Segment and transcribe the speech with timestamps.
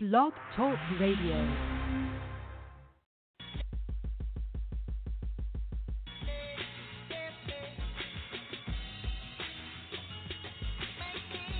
[0.00, 1.34] Blog Talk Radio.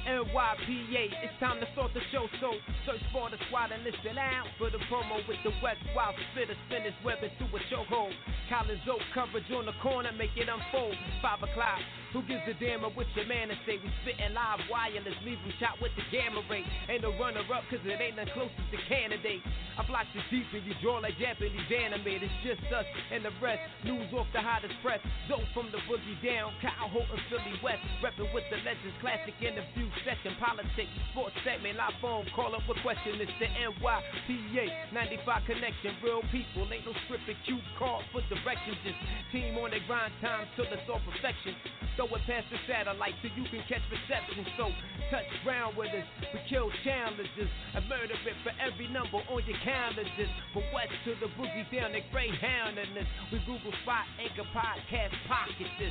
[0.07, 2.55] NYPA, it's time to start the show, so
[2.87, 6.55] search for the squad and listen out for the promo with the West Wild Spitter,
[6.71, 8.15] spin his web into a chokehold.
[8.49, 10.95] Collins Oak coverage on the corner, make it unfold.
[11.21, 11.83] Five o'clock,
[12.13, 13.77] who gives a damn what your man and say?
[13.77, 16.65] We spitting live wireless, leave him shot with the gamma ray.
[16.89, 19.45] Ain't no runner up, cause it ain't the closest to candidate.
[19.77, 22.09] I block the deep and you draw like Japanese anime.
[22.09, 23.61] It's just us and the rest.
[23.85, 24.99] News off the hottest press.
[25.29, 27.85] Zoe from the boogie down, Kyle Holton, Philly West.
[28.03, 32.75] Reppin' with the legends, classic interview session, politics, sports segment, live phone, call up a
[32.83, 33.21] question.
[33.21, 35.95] It's the NYPA 95 connection.
[36.03, 38.81] Real people, ain't no scripted cue card for directions.
[38.83, 38.99] Just
[39.31, 41.55] team on the grind time till it's all perfection.
[41.99, 44.47] Throw it past the satellite so you can catch reception.
[44.55, 44.71] So
[45.11, 46.07] touch ground with us.
[46.31, 47.51] We kill challenges.
[47.75, 50.31] I murder it for every number on your calendars.
[50.55, 53.07] From west to the boogie down the Greyhound in this.
[53.35, 55.91] We Google Spot, Anchor Podcast, Pocket this.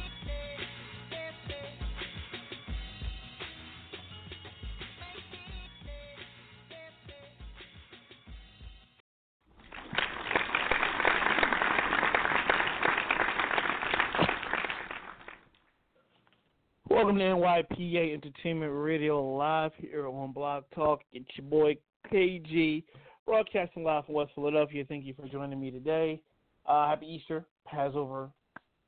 [16.98, 21.02] Welcome to NYPA Entertainment Radio live here on Blog Talk.
[21.14, 21.78] It's your boy
[22.12, 22.84] KG,
[23.24, 24.84] broadcasting live from West Philadelphia.
[24.84, 26.20] Thank you for joining me today.
[26.66, 28.32] Uh, happy Easter, Passover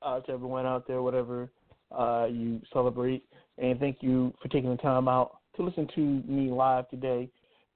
[0.02, 1.52] uh, to everyone out there, whatever
[1.91, 3.23] uh, you celebrate.
[3.59, 7.30] And thank you for taking the time out to listen to me live today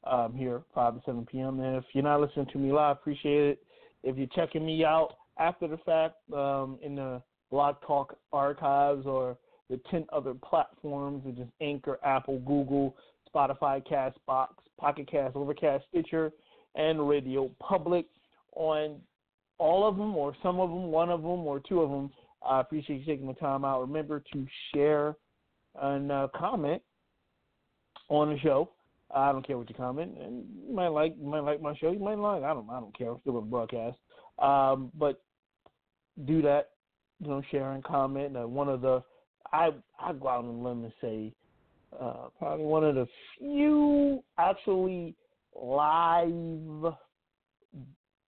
[0.03, 1.59] um, here, 5 to 7 p.m.
[1.59, 3.63] And if you're not listening to me live, appreciate it.
[4.01, 9.37] If you're checking me out after the fact um, in the Blog Talk archives or
[9.73, 12.95] the 10 other platforms, which is Anchor, Apple, Google,
[13.33, 16.31] Spotify, Castbox, Pocket Cast, Overcast, Stitcher,
[16.75, 18.05] and Radio Public.
[18.55, 18.99] On
[19.57, 22.11] all of them, or some of them, one of them, or two of them,
[22.47, 23.81] I appreciate you taking the time out.
[23.81, 25.15] Remember to share
[25.81, 26.83] and uh, comment
[28.09, 28.69] on the show.
[29.15, 31.91] I don't care what you comment, and you might like you might like my show.
[31.91, 33.11] You might like I don't I don't care.
[33.11, 33.97] I'm still a broadcast,
[34.39, 35.21] um, but
[36.25, 36.69] do that.
[37.19, 38.37] You know, share and comment.
[38.37, 39.03] Uh, one of the
[39.53, 39.69] I
[39.99, 41.33] I go out on a limb and say
[41.99, 45.15] uh, probably one of the few actually
[45.55, 46.93] live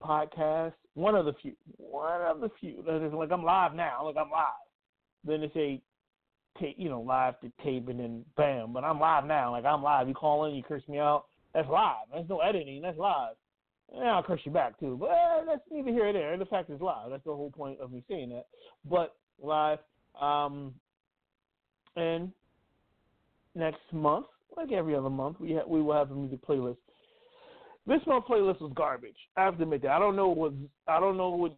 [0.02, 0.74] podcasts.
[0.94, 1.52] One of the few.
[1.76, 2.84] One of the few.
[2.86, 4.04] That is like I'm live now.
[4.04, 4.44] Like I'm live.
[5.24, 5.82] Then they say,
[6.60, 8.72] tape, you know, live to tape and then bam.
[8.72, 9.50] But I'm live now.
[9.52, 10.06] Like I'm live.
[10.06, 11.24] You call in, you curse me out.
[11.54, 12.06] That's live.
[12.12, 12.82] There's no editing.
[12.82, 13.34] That's live.
[13.92, 14.96] And I'll curse you back too.
[15.00, 16.36] But eh, that's neither here nor there.
[16.36, 17.10] The fact is live.
[17.10, 18.46] That's the whole point of me saying that.
[18.88, 19.78] But live.
[20.20, 20.74] Um,
[21.96, 22.32] and
[23.54, 26.76] next month, like every other month, we ha- we will have a music playlist.
[27.86, 29.16] This month playlist was garbage.
[29.36, 29.90] I have to admit that.
[29.90, 30.52] I don't know what
[30.88, 31.56] I don't know what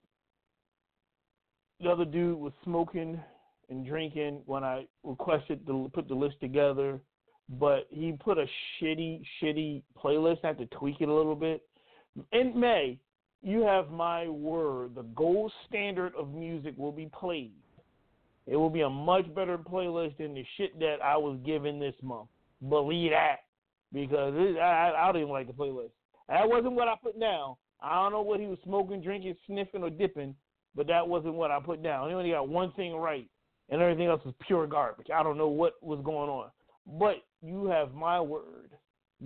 [1.81, 3.21] the other dude was smoking
[3.69, 6.99] and drinking when I requested to put the list together,
[7.49, 8.47] but he put a
[8.81, 10.39] shitty, shitty playlist.
[10.45, 11.63] I had to tweak it a little bit.
[12.33, 12.99] In May,
[13.43, 14.95] you have my word.
[14.95, 17.53] The gold standard of music will be played
[18.47, 21.95] it will be a much better playlist than the shit that I was given this
[22.03, 22.29] month.
[22.69, 23.39] Believe that,
[23.93, 25.91] because it, I, I don't even like the playlist.
[26.29, 27.57] That wasn't what I put down.
[27.81, 30.35] I don't know what he was smoking, drinking, sniffing, or dipping,
[30.75, 32.09] but that wasn't what I put down.
[32.09, 33.29] He only got one thing right,
[33.69, 35.09] and everything else was pure garbage.
[35.15, 36.51] I don't know what was going on,
[36.99, 38.71] but you have my word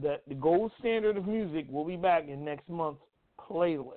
[0.02, 3.02] that the gold standard of music will be back in next month's
[3.38, 3.94] playlist.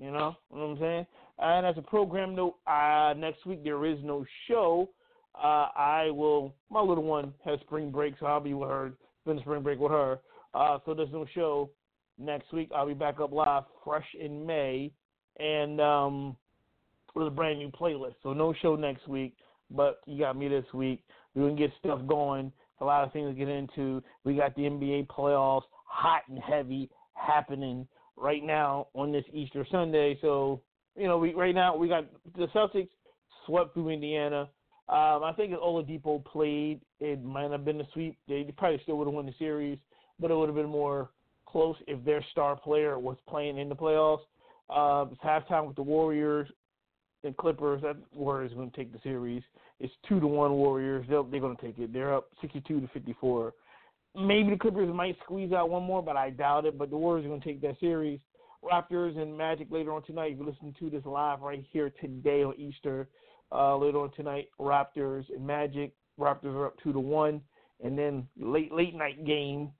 [0.00, 1.06] You know what I'm saying?
[1.40, 4.90] And as a program note, uh, next week there is no show.
[5.34, 6.54] Uh, I will.
[6.70, 8.92] My little one has spring break, so I'll be with her.
[9.22, 10.18] Spend spring break with her.
[10.54, 11.70] Uh, so there's no show
[12.18, 12.70] next week.
[12.74, 14.92] I'll be back up live, fresh in May,
[15.38, 16.36] and um,
[17.14, 18.16] with a brand new playlist.
[18.22, 19.34] So no show next week,
[19.70, 21.02] but you got me this week.
[21.34, 22.52] We're gonna get stuff going.
[22.80, 24.02] A lot of things to get into.
[24.24, 27.86] We got the NBA playoffs, hot and heavy, happening
[28.16, 30.18] right now on this Easter Sunday.
[30.20, 30.60] So
[30.96, 32.06] you know, we right now we got
[32.36, 32.88] the Celtics
[33.46, 34.48] swept through Indiana.
[34.88, 38.18] Um, I think if Oladipo played, it might have been a sweep.
[38.26, 39.78] They probably still would have won the series,
[40.18, 41.10] but it would have been more
[41.46, 44.20] close if their star player was playing in the playoffs.
[44.68, 46.48] Uh, it's halftime with the Warriors
[47.24, 47.82] and Clippers.
[47.82, 49.42] That Warriors going to take the series.
[49.78, 51.06] It's two to one Warriors.
[51.08, 51.92] They're, they're going to take it.
[51.92, 53.52] They're up sixty-two to fifty-four.
[54.16, 56.76] Maybe the Clippers might squeeze out one more, but I doubt it.
[56.76, 58.18] But the Warriors are going to take that series.
[58.64, 60.36] Raptors and Magic later on tonight.
[60.36, 63.08] You're listening to this live right here today on Easter.
[63.52, 65.92] Uh, later on tonight, Raptors and Magic.
[66.18, 67.40] Raptors are up two to one,
[67.82, 69.70] and then late late night game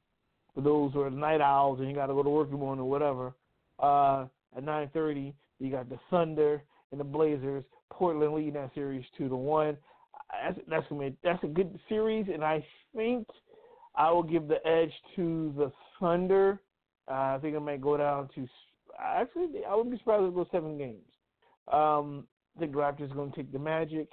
[0.54, 2.58] for those who are night owls and you got to go to work in the
[2.58, 3.34] morning or whatever.
[3.78, 7.64] Uh, at 9:30, you got the Thunder and the Blazers.
[7.90, 9.76] Portland leading that series two to one.
[10.32, 12.64] That's, that's gonna be that's a good series, and I
[12.96, 13.28] think
[13.94, 16.60] I will give the edge to the Thunder.
[17.08, 18.48] Uh, I think it might go down to
[19.02, 21.04] actually I wouldn't be surprised if it goes seven games.
[21.72, 22.26] Um,
[22.56, 24.08] I think the Raptors are going to take the Magic.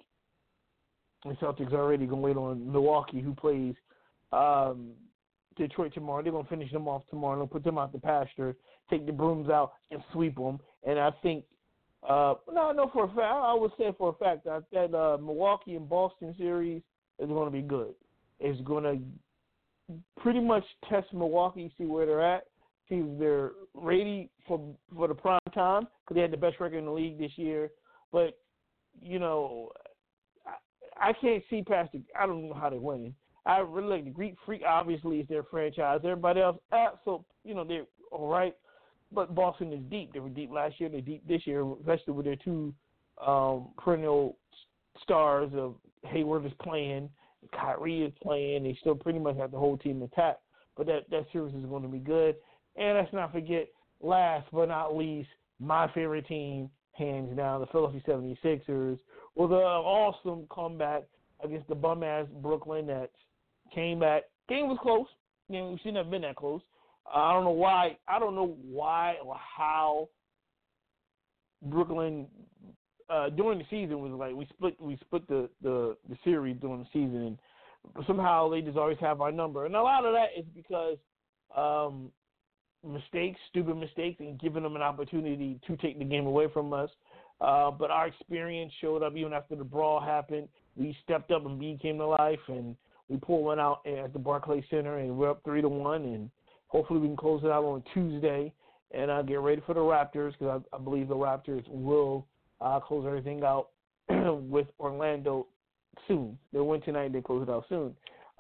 [1.26, 3.74] The Celtics are already going to wait on Milwaukee, who plays
[4.32, 4.92] um,
[5.58, 6.22] Detroit tomorrow.
[6.22, 7.38] They're going to finish them off tomorrow.
[7.38, 8.56] They'll put them out the pasture,
[8.90, 10.60] take the brooms out, and sweep them.
[10.86, 11.44] And I think,
[12.08, 15.18] uh, no, no, for a fact, I would say for a fact that that uh,
[15.18, 16.82] Milwaukee and Boston series
[17.20, 17.96] is going to be good.
[18.40, 22.44] It's going to pretty much test Milwaukee, see where they're at,
[22.90, 24.60] see if they're ready for
[24.96, 27.70] for the prime time because they had the best record in the league this year.
[28.12, 28.38] But
[29.02, 29.72] you know,
[30.46, 32.02] I, I can't see past the.
[32.20, 33.14] I don't know how they're winning.
[33.46, 34.62] I really like the Greek Freak.
[34.68, 36.02] Obviously, is their franchise.
[36.04, 38.56] Everybody else, uh, so you know they're all right.
[39.12, 40.14] But Boston is deep.
[40.14, 40.90] They were deep last year.
[40.90, 42.74] They're deep this year, especially with their two
[43.26, 44.38] um, perennial
[45.02, 47.10] stars of Hayward is playing,
[47.54, 48.64] Kyrie is playing.
[48.64, 50.42] They still pretty much have the whole team intact.
[50.76, 52.36] But that that series is going to be good.
[52.78, 53.68] And let's not forget,
[54.02, 55.30] last but not least,
[55.60, 59.00] my favorite team, hands down, the Philadelphia 76ers,
[59.36, 61.04] with an awesome comeback
[61.44, 63.12] against the bum ass Brooklyn Nets.
[63.74, 64.24] Came back.
[64.48, 65.08] Game was close.
[65.50, 66.62] Know, we shouldn't have been that close.
[67.06, 67.98] Uh, I don't know why.
[68.08, 70.10] I don't know why or how
[71.64, 72.28] Brooklyn
[73.10, 76.80] uh, during the season was like we split we split the, the the series during
[76.80, 77.38] the season
[77.96, 80.98] and somehow they just always have our number and a lot of that is because
[81.56, 82.12] um,
[82.86, 86.90] mistakes, stupid mistakes, and giving them an opportunity to take the game away from us.
[87.40, 90.48] Uh, but our experience showed up even after the brawl happened.
[90.76, 92.76] We stepped up and B came to life, and
[93.10, 96.04] we pulled one out at the Barclays Center, and we're up three to one.
[96.04, 96.30] And
[96.68, 98.52] hopefully we can close it out on Tuesday
[98.92, 102.26] and uh, get ready for the Raptors because I, I believe the Raptors will
[102.62, 103.70] uh, close everything out
[104.10, 105.48] with Orlando
[106.08, 106.38] soon.
[106.54, 107.96] They win tonight, they close it out soon.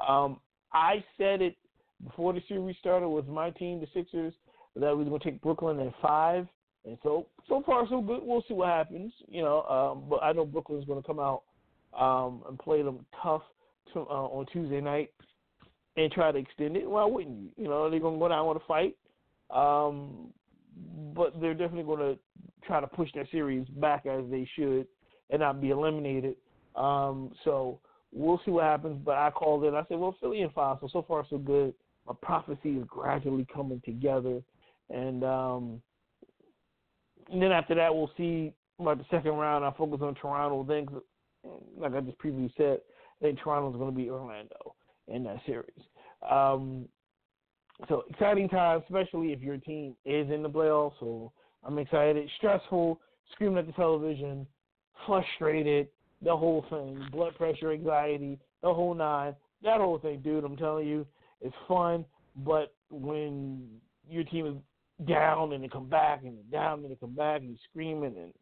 [0.07, 0.39] Um,
[0.73, 1.55] I said it
[2.03, 4.33] before the series started with my team, the Sixers,
[4.75, 6.47] that we were going to take Brooklyn at five.
[6.85, 8.21] And so, so far, so good.
[8.23, 9.11] We'll see what happens.
[9.27, 11.43] You know, um, but I know Brooklyn's going to come out
[11.97, 13.41] um, and play them tough
[13.93, 15.11] to, uh, on Tuesday night
[15.97, 16.89] and try to extend it.
[16.89, 17.49] Why wouldn't you?
[17.57, 18.95] You know, they're going to go down with a fight.
[19.49, 20.31] Um,
[21.15, 22.19] but they're definitely going to
[22.65, 24.85] try to push that series back as they should
[25.29, 26.35] and not be eliminated.
[26.75, 27.79] Um, so
[28.13, 29.01] we'll see what happens.
[29.03, 29.73] But I called it.
[29.73, 30.77] I said, well, Philly and five.
[30.81, 31.73] So so far so good
[32.07, 34.41] a prophecy is gradually coming together,
[34.89, 35.81] and um,
[37.31, 39.65] and then after that we'll see Like the second round.
[39.65, 40.63] I focus on Toronto.
[40.63, 40.87] Then,
[41.77, 42.79] like I just previously said,
[43.19, 44.75] I think Toronto's going to be Orlando
[45.07, 45.81] in that series.
[46.29, 46.87] Um,
[47.87, 50.93] so exciting time, especially if your team is in the playoffs.
[50.99, 51.31] So
[51.63, 52.29] I'm excited.
[52.37, 52.99] Stressful,
[53.31, 54.45] screaming at the television,
[55.05, 55.87] frustrated,
[56.21, 60.43] the whole thing, blood pressure, anxiety, the whole nine, that whole thing, dude.
[60.43, 61.05] I'm telling you,
[61.41, 62.05] it's fun,
[62.37, 63.67] but when
[64.09, 67.49] your team is down and they come back and down and they come back and
[67.49, 68.33] you're screaming and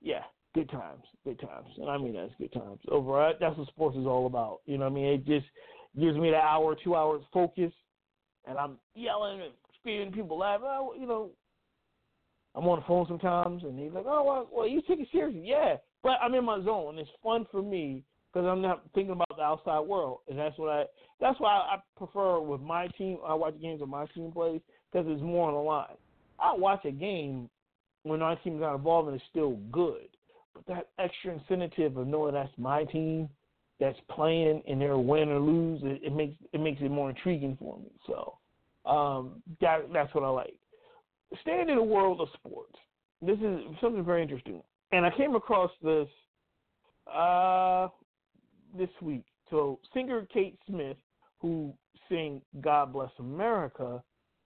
[0.00, 0.22] yeah,
[0.54, 2.80] good times, good times, and I mean that's good times.
[2.88, 4.60] Overall, uh, that's what sports is all about.
[4.66, 5.06] You know what I mean?
[5.06, 5.46] It just
[5.98, 7.72] gives me the hour, two hours focus,
[8.46, 10.66] and I'm yelling and screaming, people laughing.
[10.68, 11.30] Oh, you know,
[12.54, 15.42] I'm on the phone sometimes, and he's like, "Oh, well, well you take it seriously,
[15.44, 16.98] yeah." But I'm in my zone.
[16.98, 20.70] It's fun for me because I'm not thinking about the outside world, and that's what
[20.70, 20.84] I.
[21.20, 23.18] That's why I prefer with my team.
[23.26, 24.60] I watch games with my team plays
[24.90, 25.96] because it's more on the line.
[26.38, 27.48] I watch a game
[28.02, 30.08] when my team's not involved and it's still good,
[30.54, 33.28] but that extra incentive of knowing that's my team
[33.78, 37.56] that's playing and they're win or lose, it, it makes it makes it more intriguing
[37.58, 37.90] for me.
[38.06, 38.38] So
[38.90, 40.54] um, that that's what I like.
[41.42, 42.76] Staying in the world of sports,
[43.20, 46.08] this is something very interesting, and I came across this.
[47.12, 47.88] Uh,
[48.76, 49.24] this week.
[49.50, 50.96] So singer Kate Smith,
[51.40, 51.72] who
[52.08, 54.02] sing "God Bless America,"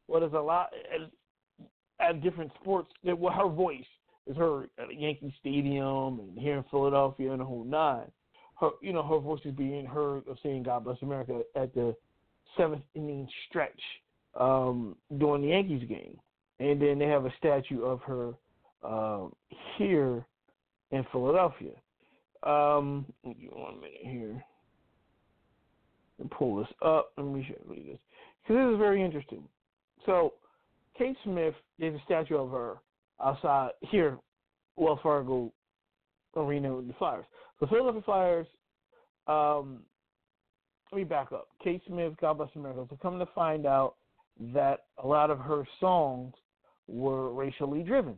[0.09, 2.89] well, there's a lot at, at different sports.
[3.05, 3.85] That well, her voice
[4.27, 8.11] is heard at Yankee Stadium and here in Philadelphia and the whole nine.
[8.59, 11.95] Her, you know, her voice is being heard of saying "God Bless America" at the
[12.57, 13.81] seventh inning stretch
[14.39, 16.19] um, during the Yankees game,
[16.59, 18.33] and then they have a statue of her
[18.83, 19.33] um,
[19.77, 20.25] here
[20.91, 21.73] in Philadelphia.
[22.47, 24.45] Um, give me one minute here.
[26.19, 27.13] And pull this up.
[27.17, 27.99] Let me show you this
[28.43, 29.43] because this is very interesting.
[30.07, 30.35] So,
[30.97, 32.77] Kate Smith, there's a statue of her
[33.23, 34.19] outside here,
[34.77, 35.53] Wells Fargo
[36.37, 37.27] Arena with the Flyers.
[37.61, 38.47] The Philadelphia Flyers.
[39.27, 39.81] Um,
[40.93, 41.49] let me back up.
[41.63, 42.87] Kate Smith, God bless America.
[42.89, 43.97] So, come to find out,
[44.53, 46.35] that a lot of her songs
[46.87, 48.17] were racially driven.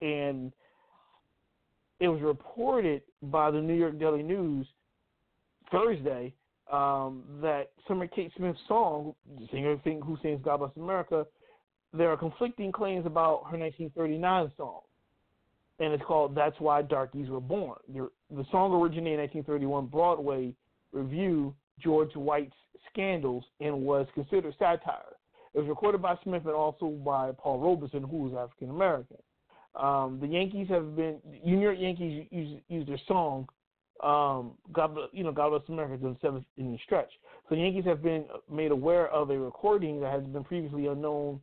[0.00, 0.52] And
[2.02, 4.66] it was reported by the New York Daily News
[5.70, 6.34] Thursday
[6.72, 11.24] um, that Summer Kate Smith's song, the singer who sings God Bless America,
[11.94, 14.80] there are conflicting claims about her 1939 song.
[15.78, 17.78] And it's called That's Why Darkies Were Born.
[17.88, 20.54] The song originated in 1931 Broadway
[20.92, 22.52] revue George White's
[22.90, 25.14] Scandals and was considered satire.
[25.54, 29.18] It was recorded by Smith and also by Paul Robeson, who was African American.
[29.74, 33.48] Um, the Yankees have been New York Yankees use, use their song
[34.02, 37.10] um, God, you know, God bless America in the seventh inning stretch.
[37.48, 41.40] So the Yankees have been made aware of a recording that has been previously unknown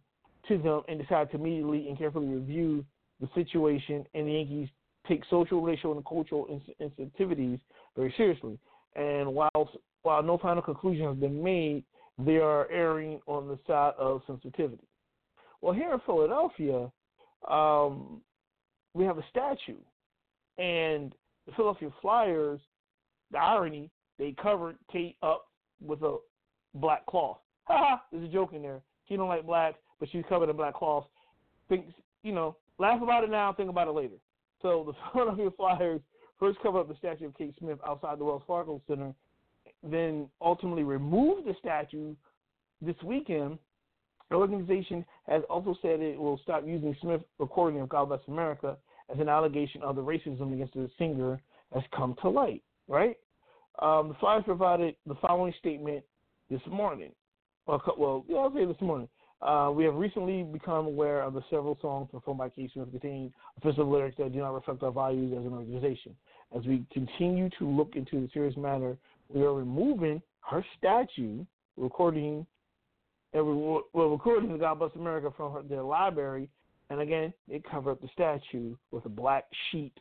[0.48, 2.86] to them and decided to immediately and carefully review
[3.21, 4.05] the situation.
[4.13, 4.67] And the Yankees
[5.07, 6.48] take social, racial, and cultural
[6.81, 7.59] insensitivities
[7.95, 8.59] very seriously.
[8.95, 9.69] And while
[10.01, 11.83] while no final conclusion has been made,
[12.17, 14.88] they are erring on the side of sensitivity.
[15.62, 16.89] Well, here in Philadelphia,
[17.48, 18.22] um,
[18.93, 19.77] we have a statue,
[20.58, 21.13] and
[21.46, 22.60] the Philadelphia Flyers,
[23.31, 25.48] the irony, they covered Kate up
[25.81, 26.17] with a
[26.75, 27.38] black cloth.
[27.69, 28.01] Ha ha!
[28.12, 28.81] There's a joke in there.
[29.08, 31.05] She don't like black, but she's covered in black cloth.
[31.67, 31.93] Thinks
[32.24, 34.15] you know, laugh about it now, think about it later.
[34.62, 36.01] So the Philadelphia Flyers
[36.39, 39.13] first covered up the statue of Kate Smith outside the Wells Fargo Center,
[39.84, 42.15] then ultimately removed the statue
[42.81, 43.60] this weekend.
[44.29, 48.77] The organization has also said it will stop using Smith recording of God Bless America
[49.12, 51.41] as an allegation of the racism against the singer
[51.74, 53.17] has come to light, right?
[53.81, 56.03] Um, the Flyers provided the following statement
[56.50, 57.12] this morning.
[57.65, 59.07] Well, well yeah, I'll say this morning.
[59.41, 63.31] Uh, we have recently become aware of the several songs performed by Kate Smith containing
[63.57, 66.13] offensive lyrics that do not reflect our values as an organization.
[66.55, 68.98] As we continue to look into the serious matter,
[69.29, 71.45] we are removing her statue,
[71.77, 72.45] recording,
[73.33, 76.50] and we, well, recording God Bless America from their library
[76.89, 79.93] and again, they cover up the statue with a black sheet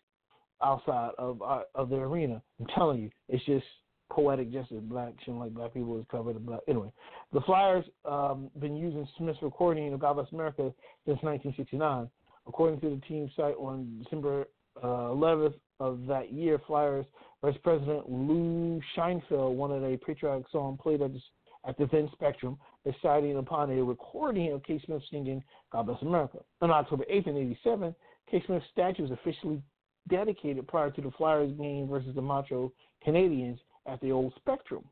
[0.62, 2.42] outside of uh, of the arena.
[2.58, 3.64] I'm telling you, it's just
[4.11, 4.78] poetic justice.
[4.82, 6.61] Black shouldn't like black people is covered in black.
[6.66, 6.90] Anyway,
[7.32, 10.73] the Flyers um, been using Smith's recording of God Bless America
[11.04, 12.08] since 1969.
[12.47, 14.47] According to the team site on December
[14.82, 17.04] uh, 11th of that year, Flyers
[17.42, 21.20] Vice President Lou Scheinfeld wanted a patriotic song played at the,
[21.68, 24.80] at the then Spectrum deciding upon a recording of K.
[24.84, 26.38] Smith singing God Bless America.
[26.62, 27.94] On October 8th, in 87,
[28.30, 28.42] K.
[28.46, 29.62] Smith's statue was officially
[30.08, 32.72] dedicated prior to the Flyers game versus the Montreal
[33.06, 34.84] Canadiens at the old Spectrum.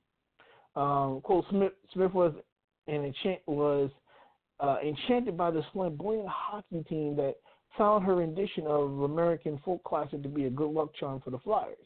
[0.76, 2.34] Um, quote, Smith, Smith was
[2.86, 3.90] an enchant, was
[4.60, 7.36] uh, enchanted by the flamboyant hockey team that
[7.78, 11.38] found her rendition of American folk classic to be a good luck charm for the
[11.38, 11.76] Flyers.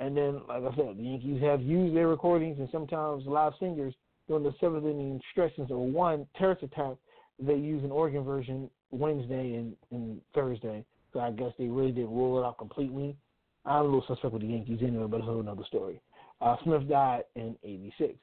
[0.00, 3.94] And then, like I said, the Yankees have used their recordings and sometimes live singers
[4.28, 6.96] during the seventh inning stretches there one terrorist attack.
[7.40, 10.84] They used an organ version Wednesday and, and Thursday.
[11.12, 13.16] So I guess they really didn't roll it out completely.
[13.64, 16.00] I'm a little suspect with the Yankees anyway, but it's another story.
[16.40, 18.14] Uh, Smith died in '86.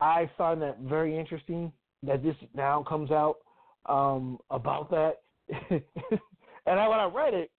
[0.00, 3.38] I find that very interesting that this now comes out
[3.86, 5.22] um, about that.
[5.70, 7.50] and I, when I read it,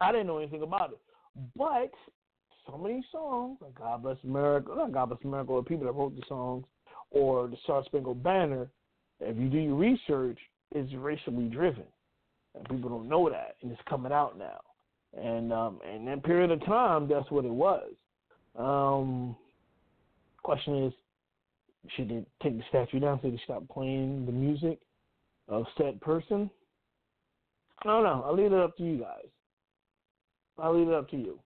[0.00, 0.98] I didn't know anything about it.
[1.54, 1.92] But
[2.66, 6.16] so many songs, like God Bless America, not God Bless America, or people that wrote
[6.16, 6.64] the songs,
[7.10, 8.68] or the Star Spangled Banner,
[9.20, 10.38] if you do your research,
[10.74, 11.84] is racially driven.
[12.54, 14.60] And people don't know that, and it's coming out now.
[15.16, 17.90] And um, in that period of time, that's what it was.
[18.58, 19.36] Um,
[20.42, 20.92] question is,
[21.96, 24.78] should they take the statue down so they stop playing the music
[25.48, 26.50] of said person?
[27.82, 28.24] I don't know.
[28.26, 29.26] I'll leave it up to you guys.
[30.58, 31.38] I'll leave it up to you.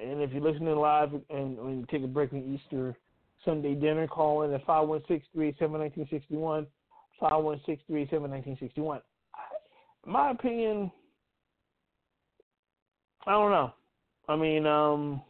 [0.00, 2.96] And if you're listening live and you take a break from Easter
[3.44, 4.06] Sunday dinner.
[4.06, 6.66] Call in at 516-387-1961,
[7.22, 9.00] 516-387-1961.
[10.06, 10.90] My opinion,
[13.26, 13.72] I don't know.
[14.28, 15.22] I mean, um,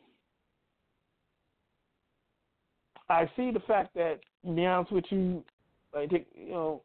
[3.09, 5.43] I see the fact that, to be honest with you,
[5.97, 6.83] I think, you know,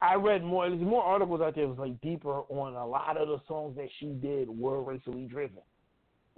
[0.00, 0.68] I read more.
[0.68, 1.64] There's more articles out there.
[1.64, 5.26] That was like deeper on a lot of the songs that she did were racially
[5.26, 5.62] driven,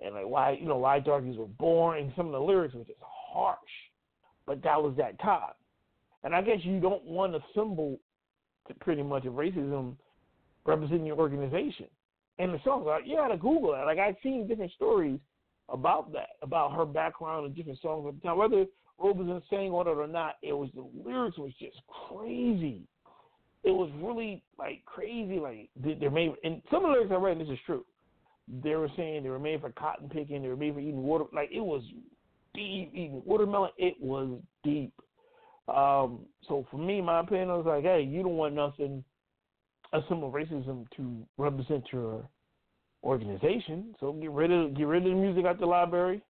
[0.02, 2.84] and like why you know why darkies were born, and some of the lyrics were
[2.84, 3.58] just harsh,
[4.46, 5.52] but that was that time.
[6.22, 7.98] And I guess you don't want a symbol
[8.68, 9.96] to pretty much of racism
[10.64, 11.86] representing your organization.
[12.38, 13.84] And the songs, like you got to Google that.
[13.84, 15.20] Like I've seen different stories
[15.68, 18.38] about that, about her background and different songs at the time.
[18.38, 18.66] Whether
[18.98, 21.76] Robeson sang on it or not, it was the lyrics was just
[22.08, 22.82] crazy.
[23.62, 25.38] It was really like crazy.
[25.38, 27.84] Like they're made, and some of the lyrics I read, this is true.
[28.46, 31.24] They were saying they were made for cotton picking, they were made for eating water.
[31.32, 31.82] Like it was
[32.54, 33.70] deep eating watermelon.
[33.78, 34.92] It was deep.
[35.68, 39.02] Um, so for me, my opinion was like, hey, you don't want nothing
[39.94, 42.28] a symbol of racism to represent your
[43.02, 43.94] organization.
[44.00, 46.22] So get rid of get rid of the music out the library.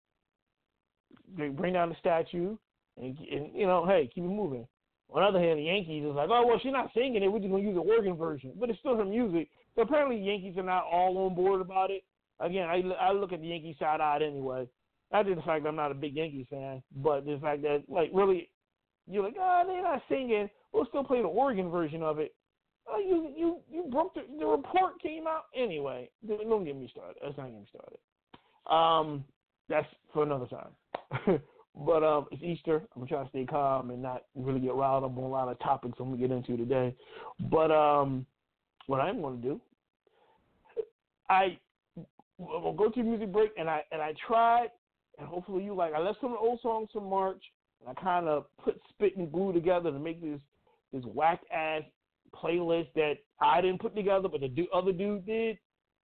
[1.36, 2.56] Bring down the statue,
[3.00, 4.66] and, and you know, hey, keep it moving.
[5.10, 7.28] On the other hand, the Yankees is like, oh well, she's not singing it.
[7.32, 9.48] We're just gonna use the organ version, but it's still her music.
[9.74, 12.04] So apparently, Yankees are not all on board about it.
[12.40, 14.68] Again, I, I look at the Yankees side eyed anyway.
[15.12, 17.84] Not just the fact that I'm not a big Yankees fan, but the fact that
[17.88, 18.50] like really,
[19.08, 20.48] you're like, ah, oh, they're not singing.
[20.72, 22.34] We'll still play the organ version of it.
[22.88, 26.10] Oh, you you you broke the the report came out anyway.
[26.26, 27.16] Don't get me started.
[27.22, 27.98] That's not getting me started.
[28.70, 29.24] Um,
[29.68, 31.40] that's for another time.
[31.86, 32.82] but um, it's Easter.
[32.94, 35.48] I'm gonna try to stay calm and not really get riled up on a lot
[35.48, 36.94] of topics I'm gonna get into today.
[37.50, 38.26] But um,
[38.86, 39.60] what I'm gonna do,
[41.28, 41.58] I
[42.38, 44.68] will go to music break and I and I tried
[45.18, 47.42] and hopefully you like I left some old songs from March
[47.80, 50.40] and I kind of put spit and glue together to make this
[50.92, 51.82] this whack ass
[52.34, 55.58] playlist that I didn't put together, but the other dude did.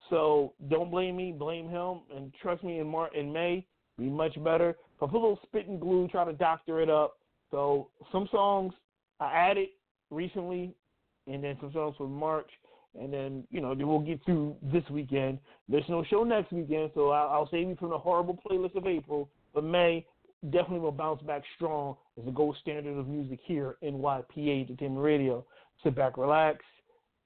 [0.08, 3.66] So don't blame me, blame him, and trust me, in Mar- in May,
[3.98, 4.76] be much better.
[5.00, 7.18] I put a little spit and glue, try to doctor it up.
[7.50, 8.72] So some songs
[9.18, 9.68] I added
[10.10, 10.74] recently,
[11.26, 12.50] and then some songs from March,
[12.98, 15.38] and then you know then we'll get through this weekend.
[15.68, 18.86] There's no show next weekend, so I'll, I'll save you from the horrible playlist of
[18.86, 19.28] April.
[19.54, 20.06] But May
[20.44, 25.04] definitely will bounce back strong as the gold standard of music here in YPA Entertainment
[25.04, 25.44] Radio.
[25.84, 26.64] Sit back, relax,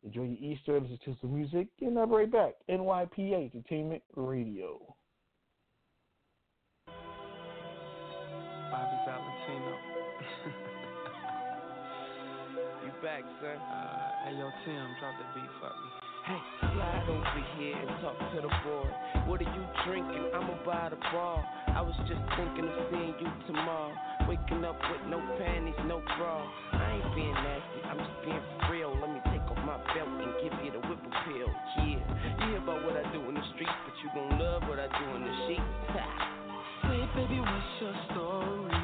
[0.04, 2.54] enjoy your Easter, listen to some music, and I'll be right back.
[2.68, 4.80] NYPA Entertainment Radio.
[8.71, 9.76] Bobby Valentino.
[12.85, 13.56] you back, son?
[13.56, 15.88] Uh, hey, yo, Tim, drop the beat for me.
[16.24, 16.40] Hey,
[16.72, 18.88] slide over here and talk to the boy.
[19.28, 20.32] What are you drinking?
[20.32, 21.44] I'ma buy the bar.
[21.68, 23.92] I was just thinking of seeing you tomorrow.
[24.24, 26.40] Waking up with no panties, no bra.
[26.72, 28.96] I ain't being nasty, I'm just being real.
[28.96, 31.50] Let me take off my belt and give you the whipple pill.
[31.84, 34.80] Yeah, you hear about what I do in the streets, but you gon' love what
[34.80, 35.76] I do in the sheets.
[35.92, 38.80] Say, baby, what's your story?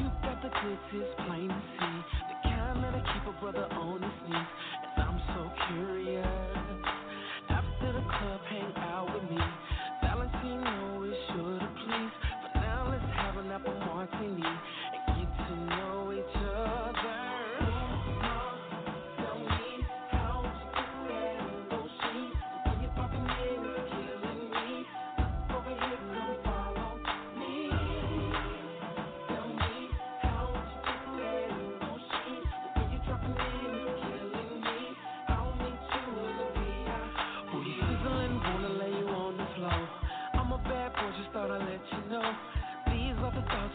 [0.00, 1.96] You got the goods, it's plain to see.
[2.32, 4.48] The kind that'll keep a brother on his knees.
[5.70, 6.59] Curious.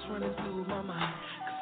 [0.10, 1.14] Running through my mind.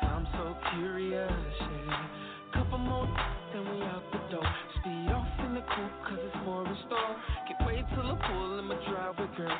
[0.01, 2.07] Cause I'm so curious, yeah.
[2.53, 3.07] Couple more
[3.53, 4.49] then we out the door.
[4.81, 7.13] Speed off in the coupe, cause it's more in store.
[7.47, 9.57] Can't wait till I pull in my driveway, girl.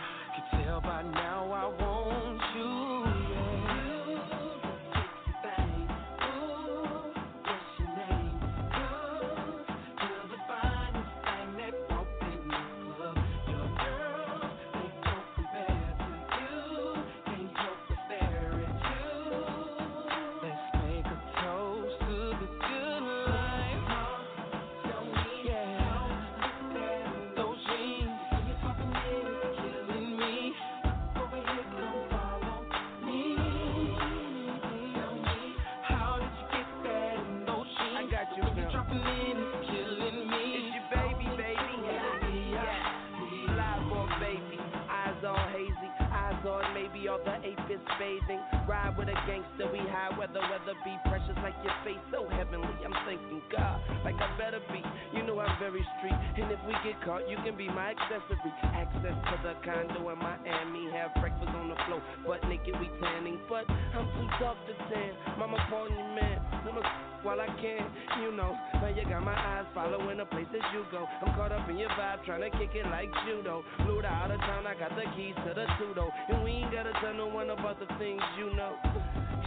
[50.73, 52.67] Weather be precious like your face so heavenly.
[52.85, 54.81] I'm thanking God, like I better be.
[55.15, 58.51] You know I'm very street, and if we get caught, you can be my accessory.
[58.63, 63.39] Access to the condo in Miami, have breakfast on the floor, butt naked we tanning.
[63.49, 65.13] But I'm too tough to tan.
[65.37, 66.81] Mama calling you man, I'ma
[67.23, 67.87] while I can,
[68.21, 68.51] you know.
[68.73, 71.07] Now you got my eyes following the places you go.
[71.21, 73.63] I'm caught up in your vibe, trying to kick it like judo.
[73.87, 76.09] To out of town, I got the keys to the tudo.
[76.29, 78.75] And we ain't gotta tell no one about the things you know.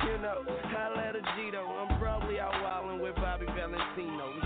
[0.04, 0.44] You know,
[0.76, 1.66] I let a G though.
[1.66, 4.45] I'm probably out wildin' with Bobby Valentino.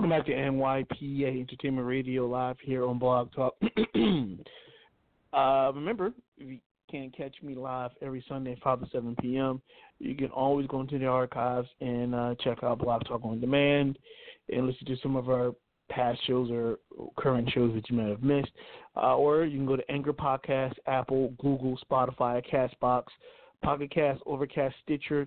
[0.00, 3.54] Welcome back to NYPA Entertainment Radio live here on Blog Talk.
[5.34, 6.58] uh, remember, if you
[6.90, 9.60] can't catch me live every Sunday, 5 to 7 p.m.,
[9.98, 13.98] you can always go into the archives and uh, check out Blog Talk on Demand
[14.50, 15.52] and listen to some of our
[15.90, 16.78] past shows or
[17.18, 18.52] current shows that you might have missed.
[18.96, 23.04] Uh, or you can go to Anchor Podcast, Apple, Google, Spotify, Castbox,
[23.62, 25.26] Pocket Cast, Overcast, Stitcher,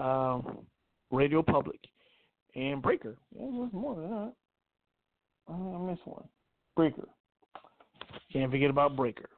[0.00, 0.66] um,
[1.12, 1.78] Radio Public
[2.58, 3.16] and Breaker.
[3.38, 4.32] Yeah, there's more than that.
[5.48, 6.24] I missed one.
[6.76, 7.08] Breaker.
[8.32, 9.28] Can't forget about Breaker.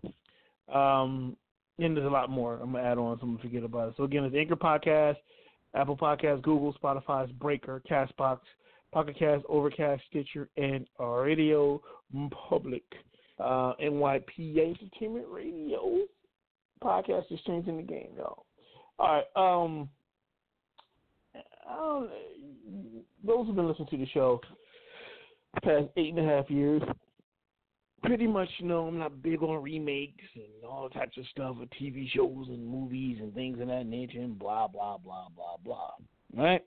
[0.73, 1.37] Um,
[1.79, 2.59] and there's a lot more.
[2.61, 3.95] I'm gonna add on, so I'm gonna forget about it.
[3.97, 5.17] So again, it's Anchor Podcast,
[5.75, 8.39] Apple Podcast, Google, Spotify's Breaker, Castbox,
[8.93, 11.81] Pocket Cast, Overcast, Stitcher, and Radio
[12.49, 12.85] Public.
[13.39, 16.01] Uh, NYPA Entertainment Radio
[16.83, 18.45] podcast is changing the game, y'all.
[18.99, 19.63] All right.
[19.65, 19.89] Um,
[21.35, 22.11] I don't,
[23.25, 24.41] those who've been listening to the show
[25.55, 26.83] the past eight and a half years
[28.03, 32.11] pretty much know I'm not big on remakes and all types of stuff with TV
[32.11, 35.91] shows and movies and things of that nature and blah blah blah blah blah.
[36.35, 36.65] Right?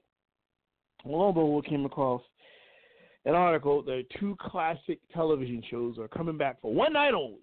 [1.05, 2.21] Well, although we came across
[3.25, 7.39] an article that two classic television shows are coming back for one night only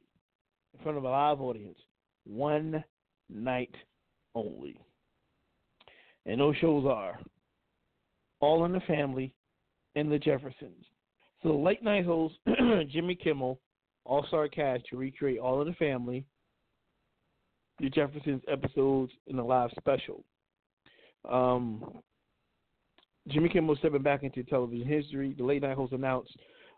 [0.74, 1.78] in front of a live audience.
[2.24, 2.84] One
[3.28, 3.74] night
[4.34, 4.78] only.
[6.26, 7.18] And those shows are
[8.40, 9.32] All in the Family
[9.96, 10.84] and The Jeffersons.
[11.42, 12.34] So the late night host
[12.90, 13.60] Jimmy Kimmel,
[14.04, 16.24] All Star cast to recreate All in the Family,
[17.78, 20.24] The Jeffersons episodes in the live special.
[21.28, 22.00] Um,
[23.28, 25.34] Jimmy Kimmel stepping back into television history.
[25.36, 26.34] The late night host announced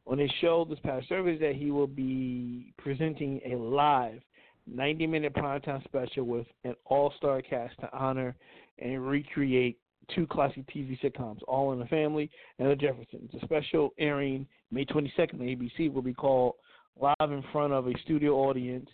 [0.06, 4.20] on his show this past Thursday that he will be presenting a live
[4.66, 8.34] 90 minute primetime special with an all star cast to honor
[8.78, 9.78] and recreate
[10.14, 13.30] two classic TV sitcoms, All in the Family and The Jeffersons.
[13.32, 16.54] The special airing May 22nd on ABC will be called
[17.00, 18.88] Live in Front of a Studio Audience,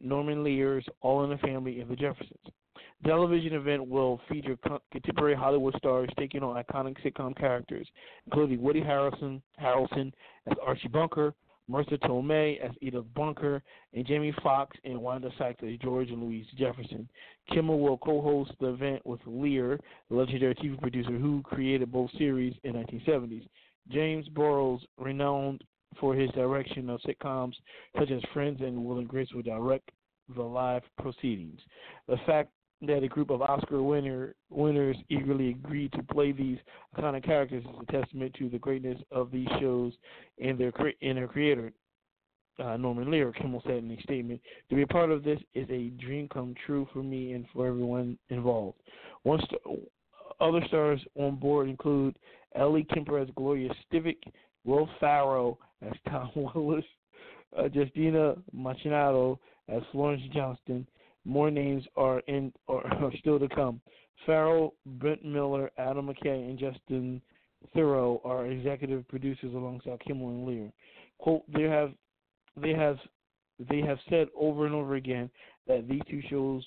[0.00, 2.38] Norman Lear's All in the Family and The Jeffersons.
[3.02, 4.56] The television event will feature
[4.92, 7.86] contemporary Hollywood stars taking on iconic sitcom characters,
[8.26, 10.12] including Woody Harrelson, Harrelson
[10.48, 11.34] as Archie Bunker,
[11.70, 13.62] Marisa Tomei as Edith Bunker,
[13.94, 17.08] and Jamie Foxx and Wanda Sykes as George and Louise Jefferson.
[17.50, 19.78] Kimmel will co-host the event with Lear,
[20.10, 23.46] the legendary TV producer who created both series in 1970s.
[23.90, 25.62] James Burrows, renowned
[26.00, 27.54] for his direction of sitcoms
[27.98, 29.90] such as Friends and Will and Grace, will direct
[30.34, 31.60] the live proceedings.
[32.08, 32.50] The fact
[32.82, 36.58] that a group of Oscar winner winners eagerly agreed to play these
[36.96, 39.92] iconic characters is a testament to the greatness of these shows
[40.42, 41.72] and their and their creator.
[42.58, 45.68] Uh, Norman Lear, Kimmel said in a statement, "To be a part of this is
[45.70, 48.78] a dream come true for me and for everyone involved."
[49.22, 49.88] One st-
[50.40, 52.16] other stars on board include
[52.54, 54.18] Ellie Kemper as Gloria Stivic,
[54.64, 56.84] Will Ferrell as Tom Willis,
[57.56, 60.86] uh, Justina Machinado as Florence Johnston.
[61.24, 63.80] More names are in or are still to come.
[64.26, 67.20] Ferrell, Brent Miller, Adam McKay, and Justin
[67.74, 70.72] Theroux are executive producers alongside Kimmel and Lear.
[71.18, 71.92] Quote: They have,
[72.56, 72.98] they have,
[73.70, 75.30] they have said over and over again
[75.66, 76.64] that these two shows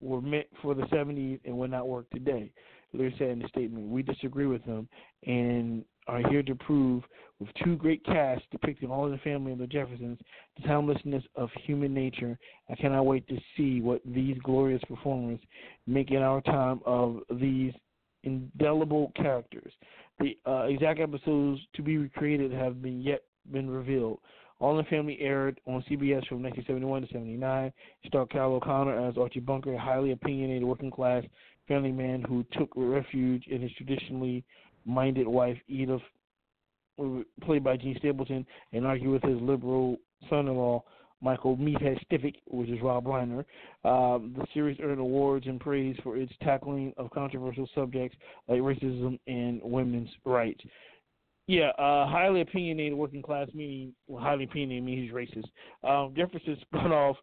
[0.00, 2.50] were meant for the 70s and would not work today.
[2.92, 4.88] Lear said in a statement, "We disagree with them
[5.26, 7.02] and are here to prove,
[7.38, 10.18] with two great casts depicting all of the family of the Jeffersons,
[10.56, 12.38] the timelessness of human nature.
[12.70, 15.40] I cannot wait to see what these glorious performers
[15.86, 17.72] make in our time of these
[18.22, 19.72] indelible characters.
[20.20, 24.20] The uh, exact episodes to be recreated have been yet been revealed.
[24.60, 27.72] All in the Family aired on CBS from 1971 to 79.
[28.06, 31.24] Starred Carroll O'Connor as Archie Bunker, a highly opinionated working class
[31.66, 34.44] family man who took refuge in his traditionally
[34.84, 36.02] minded wife Edith,
[37.44, 40.82] played by Jean Stapleton, and argue with his liberal son-in-law
[41.22, 43.44] Michael Meathead Stivic, which is Rob Reiner.
[43.84, 48.16] Um, the series earned awards and praise for its tackling of controversial subjects
[48.48, 50.60] like racism and women's rights.
[51.46, 55.88] Yeah, uh, highly opinionated working class meaning well, highly opinionated means he's racist.
[55.88, 57.16] Um, Jefferson spun off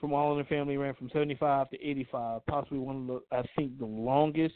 [0.00, 3.42] from All in the Family ran from 75 to 85, possibly one of the I
[3.56, 4.54] think the longest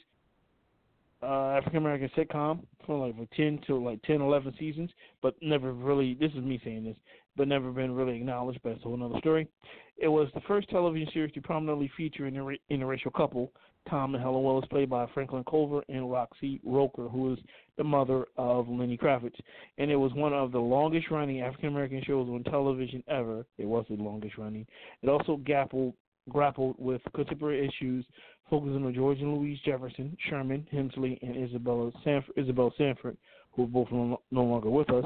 [1.23, 4.91] uh, African American sitcom for like for 10 to like 10, 11 seasons,
[5.23, 6.15] but never really.
[6.15, 6.97] This is me saying this,
[7.37, 8.61] but never been really acknowledged.
[8.63, 9.49] But it's a whole other story.
[9.97, 13.53] It was the first television series to prominently feature an inter- interracial couple,
[13.89, 17.39] Tom and Helen Willis, played by Franklin Culver and Roxy Roker, who is
[17.77, 19.39] the mother of Lenny Kravitz.
[19.79, 23.45] And it was one of the longest running African American shows on television ever.
[23.57, 24.67] It was the longest running.
[25.03, 25.95] It also grappled
[26.29, 28.05] grappled with contemporary issues,
[28.51, 33.17] focusing on George and Louise Jefferson, Sherman Hemsley, and Isabella Sanford, Isabel Sanford,
[33.53, 35.05] who are both no, no longer with us,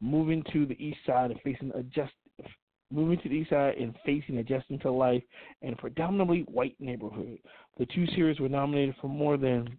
[0.00, 2.12] moving to the east side and facing adjust,
[2.90, 5.22] moving to the east side and facing adjusting to life
[5.62, 7.38] in a predominantly white neighborhood.
[7.78, 9.78] The two series were nominated for more than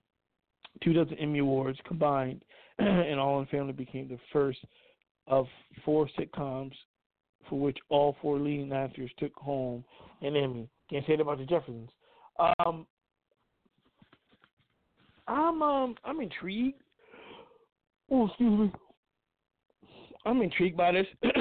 [0.84, 2.44] two dozen Emmy Awards combined,
[2.80, 4.60] and All in Family became the first
[5.28, 5.48] of
[5.84, 6.74] four sitcoms
[7.50, 9.84] for which all four leading actors took home
[10.22, 10.68] an Emmy.
[10.90, 11.90] Can't say that about the Jeffersons.
[12.40, 12.86] Um,
[15.28, 16.82] I'm um I'm intrigued.
[18.12, 18.72] Oh, excuse me.
[20.26, 21.08] I'm intrigued by this.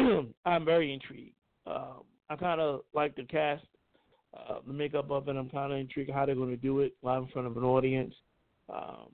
[0.45, 1.35] I'm very intrigued.
[1.67, 3.65] Um, I kind of like the cast,
[4.37, 5.37] uh, the makeup of it.
[5.37, 7.65] I'm kind of intrigued how they're going to do it live in front of an
[7.65, 8.15] audience.
[8.69, 9.11] Um,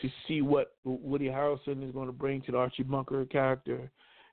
[0.00, 3.90] to see what Woody Harrelson is going to bring to the Archie Bunker character,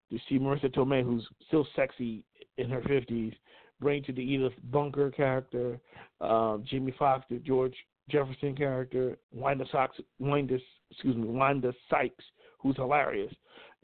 [0.10, 2.26] to see Marisa Tomei, who's still sexy
[2.58, 3.34] in her 50s,
[3.82, 5.80] bring to the Edith Bunker character,
[6.22, 7.76] um, Jamie Foxx, the George
[8.10, 10.58] Jefferson character, Wanda Sykes, Wanda,
[10.92, 12.24] excuse me, Wanda Sykes,
[12.60, 13.34] who's hilarious,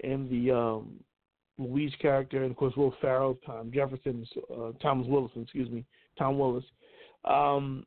[0.04, 0.94] and the um,
[1.58, 4.26] Louise character, and of course Will Ferrell, Tom Jefferson,
[4.56, 5.84] uh, Thomas Willis, excuse me,
[6.18, 6.64] Tom Willis.
[7.26, 7.86] Um,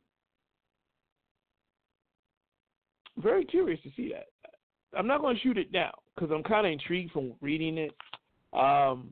[3.17, 4.25] very curious to see that.
[4.97, 7.95] I'm not going to shoot it down because I'm kind of intrigued from reading it,
[8.53, 9.11] um,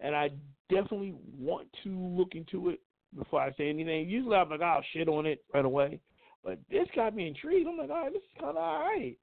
[0.00, 0.30] and I
[0.68, 2.80] definitely want to look into it
[3.16, 4.08] before I say anything.
[4.08, 6.00] Usually I'm like, I'll shit on it right away,
[6.44, 7.68] but this got me intrigued.
[7.68, 9.16] I'm like, all right, this is kind of all right.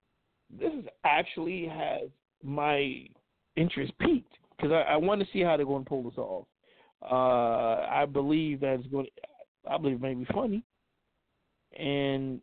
[0.60, 2.10] This is actually has
[2.44, 3.06] my
[3.56, 6.46] interest peaked because I, I want to see how they're going to pull this off.
[7.02, 9.06] Uh, I believe that it's going.
[9.06, 10.64] To, I believe it may be funny,
[11.78, 12.42] and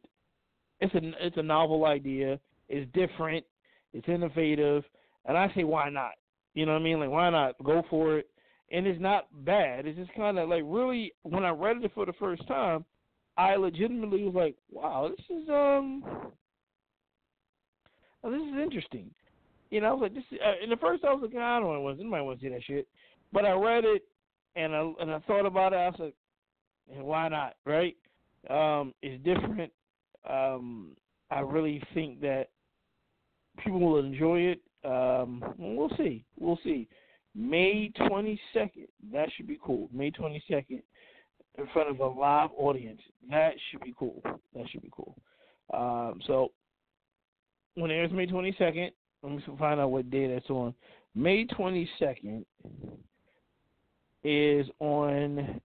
[0.80, 2.38] it's a it's a novel idea.
[2.68, 3.44] It's different.
[3.92, 4.84] It's innovative,
[5.26, 6.12] and I say why not?
[6.54, 7.00] You know what I mean?
[7.00, 8.29] Like why not go for it?
[8.72, 9.86] And it's not bad.
[9.86, 12.84] It's just kind of like really when I read it for the first time,
[13.36, 16.04] I legitimately was like, wow, this is um,
[18.22, 19.10] oh, this is interesting.
[19.70, 20.24] You know, I was like, this.
[20.32, 22.02] Is, uh, in the first, I was like, I don't want to.
[22.02, 22.88] Anybody want to see that shit?
[23.32, 24.02] But I read it,
[24.56, 25.76] and I and I thought about it.
[25.76, 26.14] I was like,
[26.94, 27.54] and why not?
[27.64, 27.96] Right?
[28.48, 29.72] Um, it's different.
[30.28, 30.96] Um,
[31.30, 32.48] I really think that
[33.64, 34.60] people will enjoy it.
[34.84, 36.24] Um, we'll see.
[36.38, 36.88] We'll see.
[37.34, 38.88] May 22nd.
[39.12, 39.88] That should be cool.
[39.92, 40.82] May 22nd
[41.58, 43.00] in front of a live audience.
[43.28, 44.22] That should be cool.
[44.54, 45.16] That should be cool.
[45.72, 46.50] Um, so
[47.74, 48.90] when it airs May 22nd,
[49.22, 50.74] let me find out what day that's on.
[51.14, 52.44] May 22nd
[54.24, 55.60] is on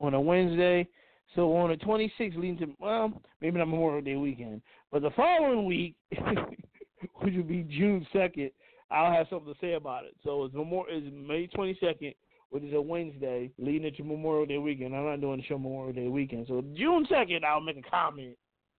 [0.00, 0.86] on a Wednesday.
[1.34, 5.66] So on the 26th, leading to well, maybe not Memorial Day weekend, but the following
[5.66, 8.50] week, which would be June 2nd,
[8.90, 10.14] I'll have something to say about it.
[10.24, 12.14] So it's Memorial is May 22nd,
[12.50, 14.94] which is a Wednesday, leading into Memorial Day weekend.
[14.94, 18.36] I'm not doing the show Memorial Day weekend, so June 2nd, I'll make a comment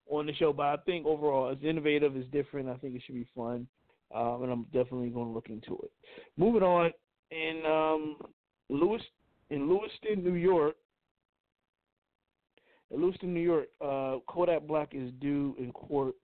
[0.09, 0.51] on the show.
[0.51, 2.69] But I think overall, it's innovative, it's different.
[2.69, 3.67] I think it should be fun,
[4.13, 5.91] um, and I'm definitely going to look into it.
[6.37, 6.91] Moving on,
[7.31, 8.17] in um,
[8.69, 9.01] Lewis
[9.49, 10.75] in Lewiston, New York.
[12.91, 16.15] In Lewiston, New York, uh, Kodak Black is due in court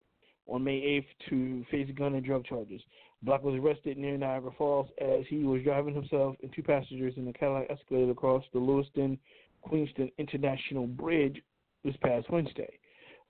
[0.47, 2.81] on May 8th to face gun and drug charges.
[3.25, 7.27] Black was arrested near Niagara Falls as he was driving himself and two passengers in
[7.29, 9.19] a Cadillac Escalade across the Lewiston
[9.63, 11.41] Queenston International Bridge
[11.85, 12.79] this past Wednesday.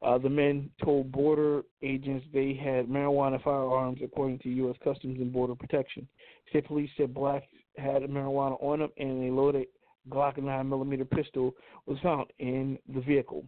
[0.03, 4.76] Uh, the men told border agents they had marijuana firearms, according to U.S.
[4.82, 6.07] Customs and Border Protection.
[6.51, 7.45] State police said Black
[7.78, 9.66] had marijuana on him, and a loaded
[10.11, 11.55] Glock 9 millimeter pistol
[11.86, 13.45] was found in the vehicle.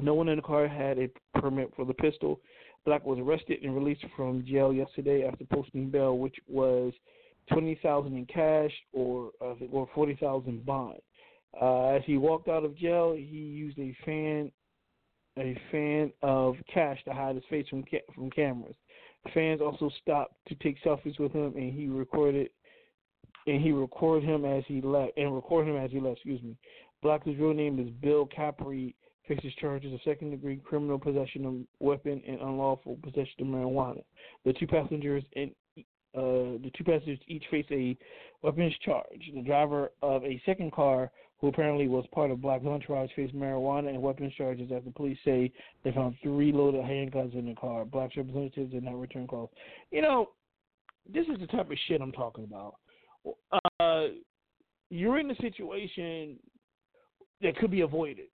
[0.00, 1.08] No one in the car had a
[1.38, 2.40] permit for the pistol.
[2.84, 6.92] Black was arrested and released from jail yesterday after posting bail, which was
[7.50, 10.98] twenty thousand in cash or uh, or forty thousand bond.
[11.60, 14.50] Uh, as he walked out of jail, he used a fan
[15.38, 18.76] a fan of cash to hide his face from ca- from cameras.
[19.32, 22.50] Fans also stopped to take selfies with him, and he recorded
[23.46, 26.16] and he recorded him as he left and recorded him as he left.
[26.18, 26.56] Excuse me.
[27.02, 28.94] Black's real name is Bill Kapri.
[29.26, 34.02] Faces charges of second degree criminal possession of weapon and unlawful possession of marijuana.
[34.44, 35.50] The two passengers and
[36.14, 37.96] uh, the two passengers each face a
[38.42, 39.30] weapons charge.
[39.34, 41.10] The driver of a second car,
[41.40, 45.18] who apparently was part of Black's entourage, faced marijuana and weapons charges as the police
[45.24, 45.50] say
[45.82, 47.84] they found three loaded handguns in the car.
[47.84, 49.50] Black's representatives did not return calls.
[49.90, 50.30] You know,
[51.12, 52.76] this is the type of shit I'm talking about.
[53.80, 54.04] Uh,
[54.90, 56.36] you're in a situation
[57.42, 58.26] that could be avoided.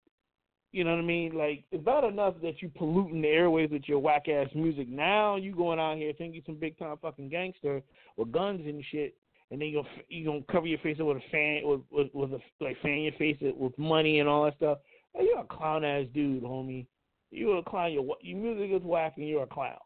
[0.79, 1.33] You know what I mean?
[1.35, 4.89] Like it's bad enough that you polluting the airways with your whack ass music.
[4.89, 7.83] Now you going out here thinking you some big time fucking gangster
[8.17, 9.17] with guns and shit,
[9.51, 12.15] and then you gonna you gonna cover your face up with a fan with with,
[12.15, 14.79] with a like fan your face with money and all that stuff.
[15.21, 16.87] You're a clown ass dude, homie.
[17.33, 17.91] You're a clown.
[17.91, 19.79] Your your music is whack and you're a clown.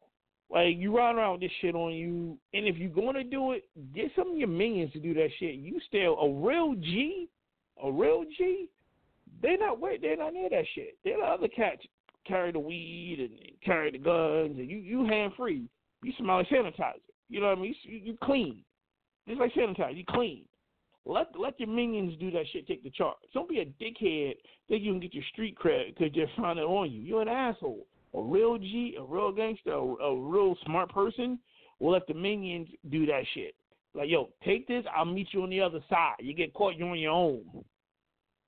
[0.50, 3.64] Like you run around with this shit on you, and if you're gonna do it,
[3.94, 5.54] get some of your minions to do that shit.
[5.54, 7.30] You still a real G,
[7.82, 8.68] a real G.
[9.42, 10.00] They not wait.
[10.00, 10.96] They're not near that shit.
[11.04, 11.82] They're the other cats
[12.26, 13.30] carry the weed and
[13.64, 15.68] carry the guns, and you you hand free.
[16.02, 17.00] You smell like sanitizer.
[17.28, 17.74] You know what I mean?
[17.82, 18.62] You, you clean,
[19.26, 19.96] just like sanitizer.
[19.96, 20.44] You clean.
[21.04, 22.68] Let let your minions do that shit.
[22.68, 23.16] Take the charge.
[23.34, 24.34] Don't be a dickhead.
[24.68, 27.00] Think you can get your street cred because they're finding on you.
[27.00, 31.38] You're an asshole a real G, a real gangster, a, a real smart person
[31.80, 33.54] will let the minions do that shit.
[33.94, 36.16] Like, yo, take this, I'll meet you on the other side.
[36.20, 37.42] You get caught, you're on your own.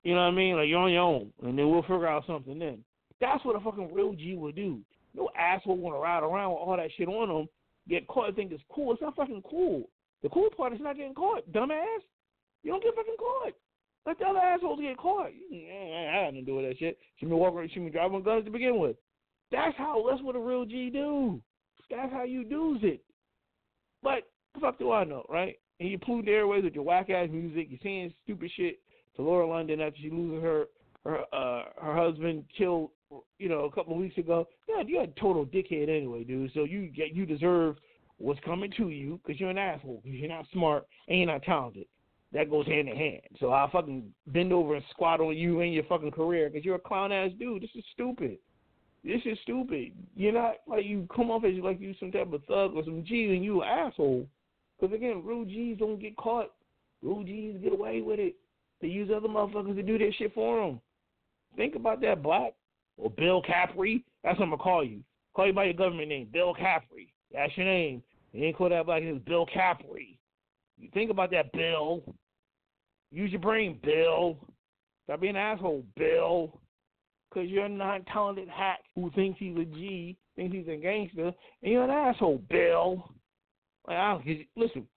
[0.05, 0.55] You know what I mean?
[0.55, 1.33] Like, you're on your own.
[1.41, 2.83] And then we'll figure out something then.
[3.19, 4.81] That's what a fucking real G would do.
[5.15, 7.49] No asshole want to ride around with all that shit on them,
[7.89, 8.93] get caught and think it's cool.
[8.93, 9.89] It's not fucking cool.
[10.21, 12.05] The cool part is not getting caught, dumbass.
[12.61, 13.53] You don't get fucking caught.
[14.05, 15.31] Let the other assholes get caught.
[15.51, 16.99] Eh, eh, I had nothing to do with that shit.
[17.15, 18.97] She been walking, she been driving guns to begin with.
[19.51, 20.05] That's how.
[20.07, 21.41] That's what a real G do.
[21.89, 23.01] That's how you do it.
[24.03, 25.55] But the fuck do I know, right?
[25.79, 27.67] And you pollute the airways with your whack ass music.
[27.71, 28.79] You're saying stupid shit
[29.15, 30.65] to Lauren London after she loses her
[31.05, 32.89] her uh her husband killed
[33.37, 34.47] you know a couple of weeks ago.
[34.67, 36.51] Yeah, you're a total dickhead anyway, dude.
[36.53, 37.77] So you get you deserve
[38.17, 40.01] what's coming to you because you're an asshole.
[40.03, 41.85] Because you're not smart and you're not talented.
[42.33, 43.21] That goes hand in hand.
[43.39, 46.75] So I'll fucking bend over and squat on you and your fucking career because you're
[46.75, 47.63] a clown ass dude.
[47.63, 48.37] This is stupid.
[49.03, 49.93] This is stupid.
[50.15, 53.05] You're not like you come off as like you some type of thug or some
[53.05, 54.27] G and you an asshole.
[54.79, 56.51] Because again, real G's don't get caught.
[57.01, 58.35] Real G's get away with it.
[58.81, 60.81] They use other motherfuckers to do their shit for them.
[61.55, 62.53] Think about that, Black
[62.97, 64.03] or Bill Kapri.
[64.23, 65.01] That's what I'm gonna call you.
[65.35, 67.09] Call you by your government name, Bill Kapri.
[67.33, 68.03] That's your name.
[68.33, 69.01] You ain't call that black.
[69.03, 70.17] It's Bill Kapri.
[70.77, 72.03] You think about that, Bill.
[73.11, 74.37] Use your brain, Bill.
[75.05, 76.59] Stop being an asshole, Bill
[77.35, 81.71] because you're a non-talented hack who thinks he's a G, thinks he's a gangster, and
[81.71, 83.09] you're an asshole, Bill.
[83.87, 84.87] Like, I listen,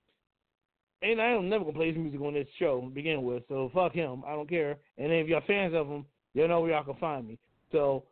[1.03, 3.71] and I am never gonna play his music on this show to begin with, so
[3.75, 4.23] fuck him.
[4.27, 4.77] I don't care.
[4.97, 7.39] And if y'all fans of him, y'all know where y'all can find me.
[7.73, 8.05] So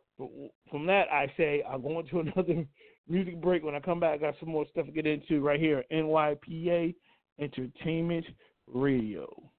[0.69, 2.65] from that, I say I'm going to another
[3.07, 3.63] music break.
[3.63, 5.83] When I come back, I got some more stuff to get into right here.
[5.91, 6.95] NYPA
[7.39, 8.25] Entertainment
[8.67, 9.51] Radio.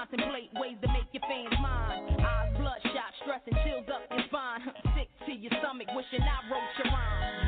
[0.00, 2.16] Contemplate ways to make your fans mine.
[2.24, 4.64] Eyes bloodshot, stress and chills up your spine.
[4.96, 7.39] Sick to your stomach, wishing I wrote your rhyme.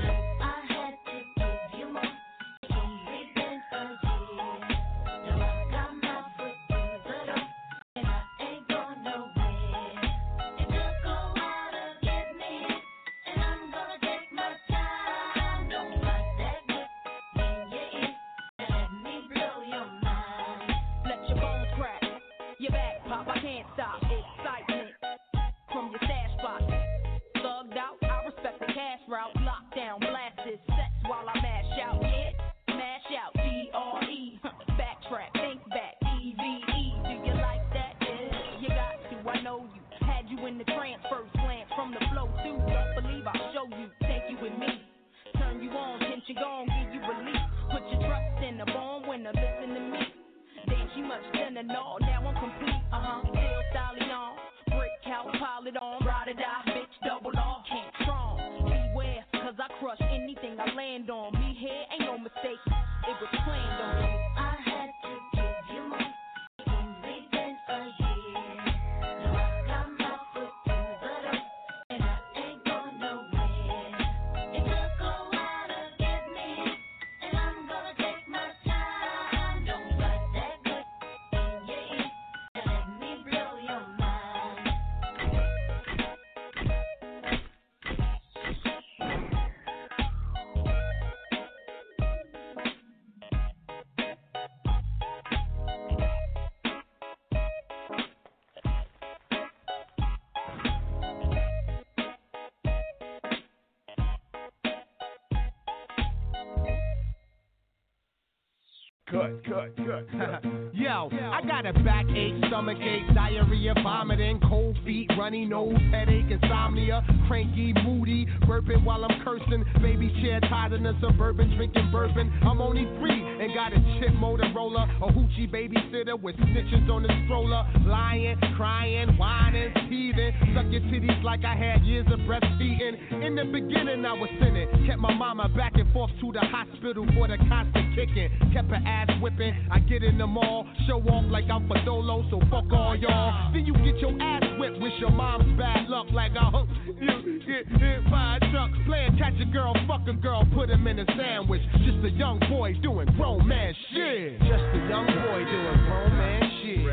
[109.45, 110.45] cut, cut, cut.
[110.73, 117.73] Yo, I got a backache, stomachache, diarrhea, vomiting, cold feet, runny nose, headache, insomnia, cranky,
[117.85, 122.33] moody, burping while I'm cursing, baby chair tied in a suburban, drinking bourbon.
[122.43, 127.11] I'm only three and got a chip Motorola, a hoochie babysitter with stitches on the
[127.25, 130.33] stroller, lying, crying, whining, teething,
[130.71, 133.25] your titties like I had years of breastfeeding.
[133.27, 137.05] In the beginning, I was sinning, kept my mama back and forth to the hospital
[137.15, 139.53] for the constant kicking, kept her ass whipping.
[139.73, 143.53] I get in the mall, show off like I'm Fadolo, so fuck all y'all.
[143.53, 147.43] Then you get your ass whipped with your mom's bad luck, like I hope you
[147.43, 148.71] get hit by a truck.
[148.87, 151.63] Playing catch a girl, fuck a girl, put him in a sandwich.
[151.85, 154.39] Just a young boy doing grown man shit.
[154.41, 156.79] Just a young boy doing grown man shit.
[156.81, 156.85] yo,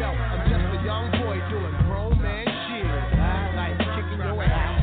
[0.00, 2.86] yo, I'm just a young boy doing grown man shit.
[3.56, 4.82] Like kicking your ass.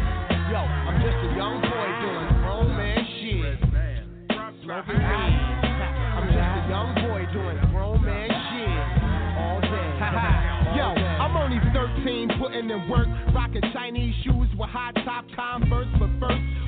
[0.51, 3.59] Yo, I'm just a young boy doing grown man shit.
[4.63, 5.35] Smoking weed.
[6.11, 8.69] I'm just a young boy doing grown man shit.
[9.37, 9.69] All day.
[10.77, 10.85] Yo,
[11.19, 15.87] I'm only 13, putting in work, rocking Chinese shoes with high top Converse.
[15.99, 16.10] But first,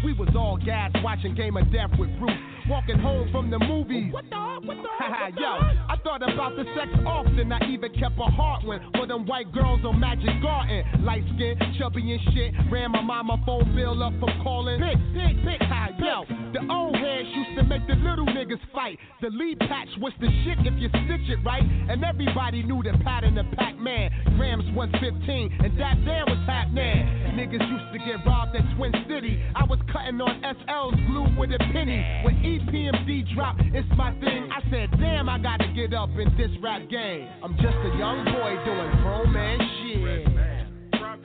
[0.03, 2.52] we was all gas watching Game of Death with Bruce.
[2.69, 4.13] Walking home from the movies.
[4.13, 4.37] What the?
[4.63, 5.41] What the?
[5.41, 5.51] Yo,
[5.89, 7.51] I thought about the sex often.
[7.51, 11.03] I even kept a heart when for them white girls on Magic Garden.
[11.03, 12.53] Light skin, chubby and shit.
[12.71, 14.79] Ran my mama phone bill up from calling.
[14.79, 15.61] Pick, pick, pick.
[15.99, 18.97] Yo, the old heads used to make the little niggas fight.
[19.21, 21.63] The lead patch was the shit if you stitch it right.
[21.63, 24.09] And everybody knew the pattern of Pac Man.
[24.37, 27.07] Grams 115, and that there was happening.
[27.35, 29.41] Niggas used to get robbed at Twin City.
[29.55, 32.03] I was cutting on SL's glue with a penny.
[32.43, 34.45] E EPMD dropped, it's my thing.
[34.53, 37.27] I said, damn, I gotta get up in this rap game.
[37.41, 40.21] I'm just a young boy doing grown man shit.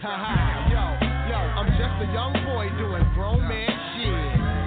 [0.00, 0.84] Haha, yo,
[1.28, 4.08] yo, I'm just a young boy doing grown man shit.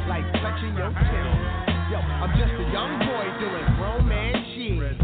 [0.06, 1.90] Like touching your titties.
[1.90, 5.02] Yo, I'm just a young boy doing grown man shit.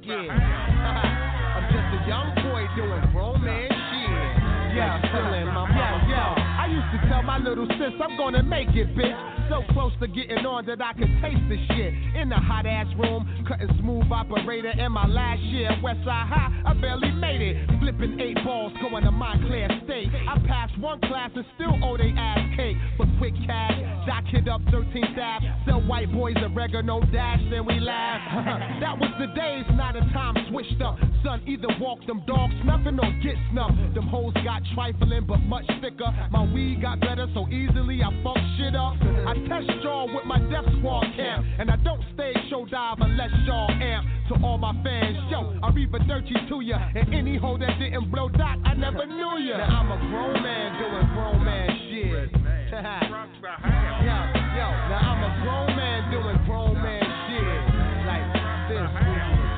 [0.00, 0.32] Yeah.
[1.60, 4.80] I'm just a young boy doing grown man shit.
[4.80, 6.08] Yeah, feeling my mama.
[6.08, 9.33] Yo, yo, I used to tell my little sis I'm gonna make it, bitch.
[9.50, 11.92] So close to getting on that I could taste the shit.
[12.16, 14.70] In the hot ass room, cutting smooth operator.
[14.70, 17.68] In my last year, Westside High, I barely made it.
[17.80, 20.08] Flipping eight balls, going to Montclair State.
[20.08, 22.76] I passed one class and still owe they ass cake.
[22.96, 23.76] But quick cash,
[24.06, 25.46] dock hit up 13th Ave.
[25.66, 28.80] Sell white boys oregano dash, then we laugh.
[28.80, 30.96] that was the days, not a time switched up.
[31.22, 33.76] Son, either walk them dogs nothing or get snuffed.
[33.94, 36.08] Them hoes got trifling, but much thicker.
[36.30, 38.96] My weed got better, so easily I fuck shit up.
[39.26, 41.46] I test y'all with my death squad camp.
[41.58, 44.06] And I don't stage show dive unless y'all amp.
[44.28, 46.78] To all my fans, yo, I reap a dirty to ya.
[46.94, 49.58] And any hoe that didn't blow dot, I never knew ya.
[49.58, 52.30] Now I'm a grown man doing grown man shit.
[52.72, 54.16] yo,
[54.56, 57.60] yo, now I'm a grown man doing grown man shit.
[58.08, 58.24] Like
[58.72, 58.80] this,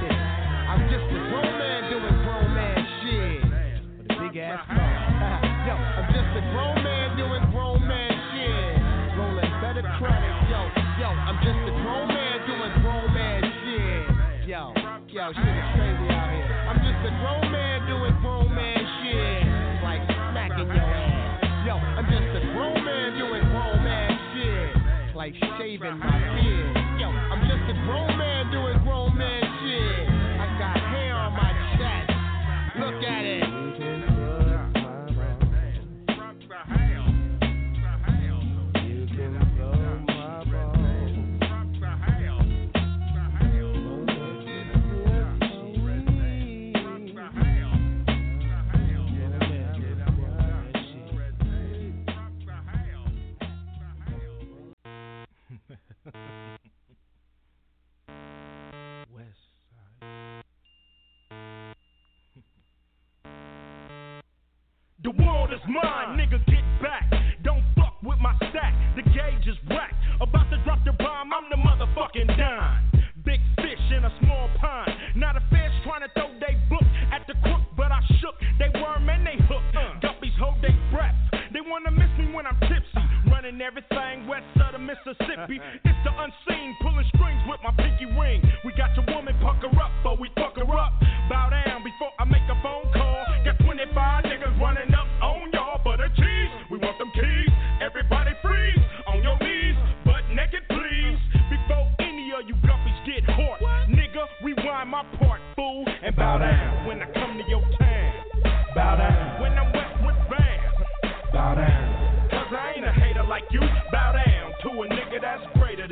[0.03, 0.18] this.
[0.66, 3.39] I'm just a grown man doing grown man shit.
[3.99, 4.86] With a big ass
[65.07, 67.07] The world is mine, nigga, get back.
[67.44, 69.94] Don't fuck with my stack, the gauge is whack.
[70.20, 72.90] About to drop the bomb, I'm the motherfucking dime.
[73.22, 74.90] Big fish in a small pond.
[75.14, 76.82] Not a fish trying to throw they book
[77.14, 78.34] at the crook, but I shook.
[78.59, 79.62] They worm and they hook.
[80.02, 81.14] Guppies hold they breath.
[81.54, 83.30] They wanna miss me when I'm tipsy.
[83.30, 85.62] Running everything west of the Mississippi.
[85.86, 88.42] It's the unseen, pulling strings with my pinky ring.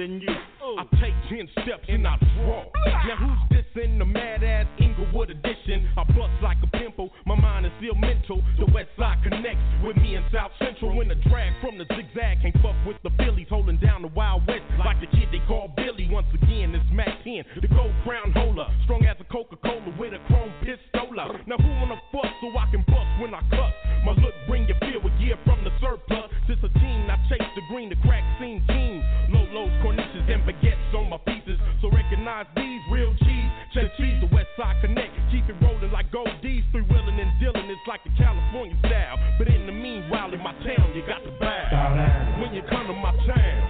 [0.04, 0.28] Than you.
[0.60, 0.76] Oh.
[0.76, 2.64] I take ten steps and I draw.
[2.76, 3.08] Ah.
[3.08, 5.88] Now who's this in the mad ass Inglewood edition?
[5.96, 8.44] I bust like a pimple, my mind is still mental.
[8.58, 10.94] The west side connects with me in South Central.
[10.94, 14.46] When the drag from the zigzag can't fuck with the Phillies, holding down the Wild
[14.46, 16.06] West like the kid they call Billy.
[16.12, 20.12] Once again, it's Mack 10, the gold crown holder, strong as a Coca Cola with
[20.12, 21.32] a chrome pistola.
[21.48, 23.72] Now who wanna fuck so I can bust when I cuss?
[24.04, 26.28] My look bring you fear a year from the surplus.
[26.46, 29.00] Since a teen, I chase the green, the crack scene team.
[29.32, 29.93] Lolos, corniches,
[30.28, 31.58] and baguettes on my pieces.
[31.80, 35.12] So recognize these real cheese, check cheese, the West Side Connect.
[35.30, 37.68] Keep it rolling like gold D's, three wheeling and dealing.
[37.68, 39.16] It's like the California style.
[39.38, 41.68] But in the meanwhile, in my town, you got to bow.
[41.70, 42.40] bow down.
[42.40, 43.60] When you come to my town,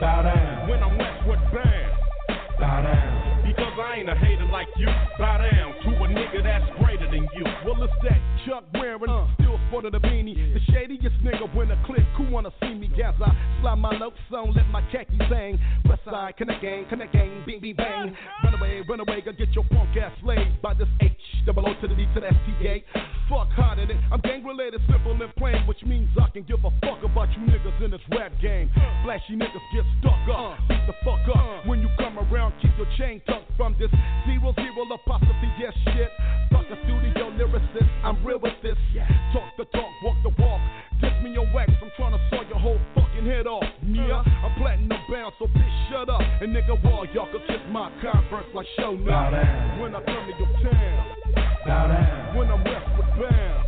[0.00, 0.68] bow down.
[0.68, 1.92] When I'm westward bound,
[2.58, 3.44] bow down.
[3.46, 4.88] Because I ain't a hater like you.
[5.18, 7.44] Bow down to a nigga that's greater than you.
[7.64, 8.98] Well, it's that Chuck Ware
[13.04, 13.14] gas.
[13.20, 15.58] I slide my notes on, let my khaki sing.
[15.88, 18.16] West side, connect gang, connect gang, bing, bing, bang.
[18.42, 21.12] Run away, run away, go get your punk ass slayed by this H,
[21.46, 22.84] double O to the D to the S T A.
[23.28, 26.70] Fuck harder than I'm gang related, simple and plain, which means I can give a
[26.80, 28.70] fuck about you niggas in this rap game.
[29.04, 31.66] Flashy niggas get stuck up, beat the fuck up.
[31.66, 33.90] When you come around, keep your chain tucked from this
[34.26, 34.54] zero
[46.44, 49.30] And nigga, wall y'all can kiss my converse like show now.
[49.30, 49.80] down.
[49.80, 51.16] When I come to your town,
[51.64, 52.36] Bow down.
[52.36, 52.84] when I'm with
[53.16, 53.64] bound.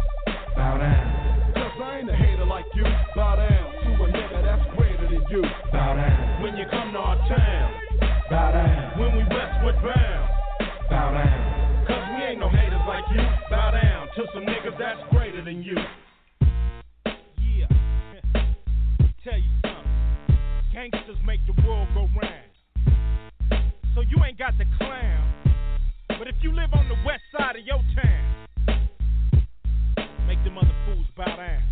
[0.54, 1.52] Bow down.
[1.56, 2.84] Cause I ain't a hater like you.
[3.16, 5.40] Bow down to a nigga that's greater than you.
[5.72, 6.42] Bow down.
[6.42, 7.72] When you come to our town,
[8.28, 9.00] Bow down.
[9.00, 10.28] when we westward bound.
[10.92, 11.86] Bow down.
[11.88, 13.24] Cause we ain't no haters like you.
[13.48, 15.25] Bow down to some niggas that's greater
[24.36, 25.32] ain't got the clown.
[26.08, 28.48] But if you live on the west side of your town,
[30.26, 31.62] make them other fools bow down.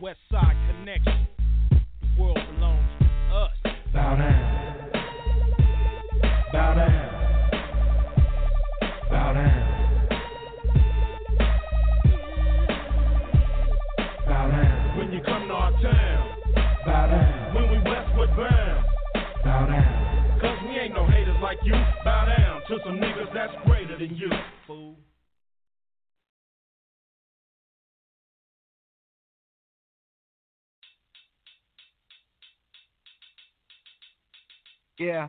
[0.00, 1.26] West side connection.
[1.70, 3.50] The world belongs to us.
[3.92, 4.90] Bow down.
[6.52, 7.10] Bow down.
[9.10, 9.78] Bow down.
[14.26, 14.98] Bow down.
[14.98, 16.28] When you come to our town,
[16.84, 17.27] Bow down.
[21.48, 21.72] Like you.
[22.04, 24.30] Bow down to some niggas that's greater than you.
[24.66, 24.96] Fool.
[34.98, 35.26] Yeah.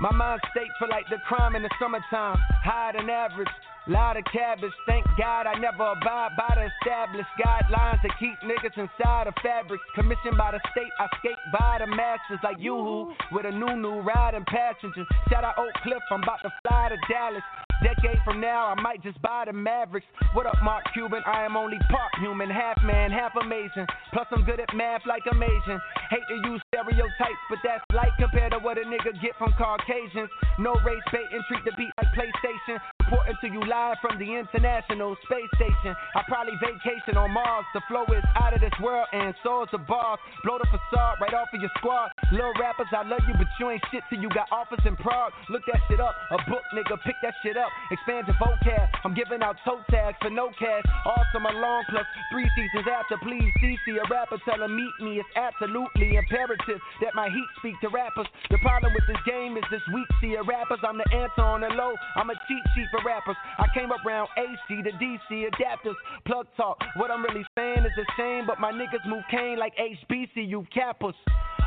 [0.00, 2.38] My mind state for like the crime in the summertime.
[2.62, 3.48] Higher than average.
[3.86, 4.72] Lot of cabbage.
[4.86, 9.84] Thank God I never abide by the established guidelines that keep niggas inside of fabrics.
[9.94, 14.00] Commissioned by the state, I skate by the masters like you with a new new
[14.00, 15.06] riding passengers.
[15.28, 17.44] Shout out Oak Cliff, I'm about to fly to Dallas.
[17.84, 20.06] Decade from now, I might just buy the Mavericks.
[20.32, 21.20] What up, Mark Cuban?
[21.26, 23.84] I am only part human, half man, half amazing.
[24.14, 25.80] Plus, I'm good at math like Asian.
[26.08, 30.30] Hate to use stereotypes, but that's light compared to what a nigga get from Caucasians.
[30.58, 32.80] No race baiting, treat the beat like PlayStation.
[33.04, 35.92] Reporting to you live from the International Space Station.
[36.16, 37.68] I probably vacation on Mars.
[37.76, 40.16] The flow is out of this world, and so is the bars.
[40.40, 42.08] Blow the facade right off of your squad.
[42.32, 45.36] Little rappers, I love you, but you ain't shit till you got offers in Prague.
[45.52, 46.16] Look that shit up.
[46.32, 47.68] A book, nigga, pick that shit up.
[47.92, 48.88] Expand your vocab.
[49.04, 50.88] I'm giving out toe tags for no cash.
[51.04, 53.20] Awesome along plus three seasons after.
[53.20, 55.20] Please, CC, a rapper tell him meet me.
[55.20, 58.32] It's absolutely imperative that my heat speak to rappers.
[58.48, 60.80] The problem with this game is this weak see a rappers.
[60.80, 61.92] I'm the answer on the low.
[62.16, 63.36] I'm a cheat sheet for rappers.
[63.58, 65.98] I came around AC to DC adapters.
[66.26, 66.78] Plug talk.
[66.96, 71.14] What I'm really saying is a shame, but my niggas move cane like HBCU cappers.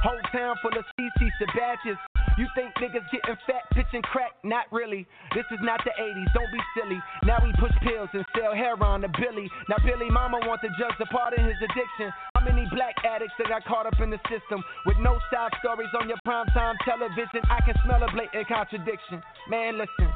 [0.03, 1.97] Whole town full of CC Sabathias.
[2.37, 4.37] You think niggas getting fat, pitching crack?
[4.43, 5.07] Not really.
[5.33, 7.01] This is not the 80s, don't be silly.
[7.25, 9.49] Now we push pills and sell heroin to Billy.
[9.67, 12.13] Now Billy Mama wants to judge the part in his addiction.
[12.35, 14.63] How many black addicts that got caught up in the system?
[14.85, 19.23] With no side stories on your primetime television, I can smell a blatant contradiction.
[19.49, 20.13] Man, listen.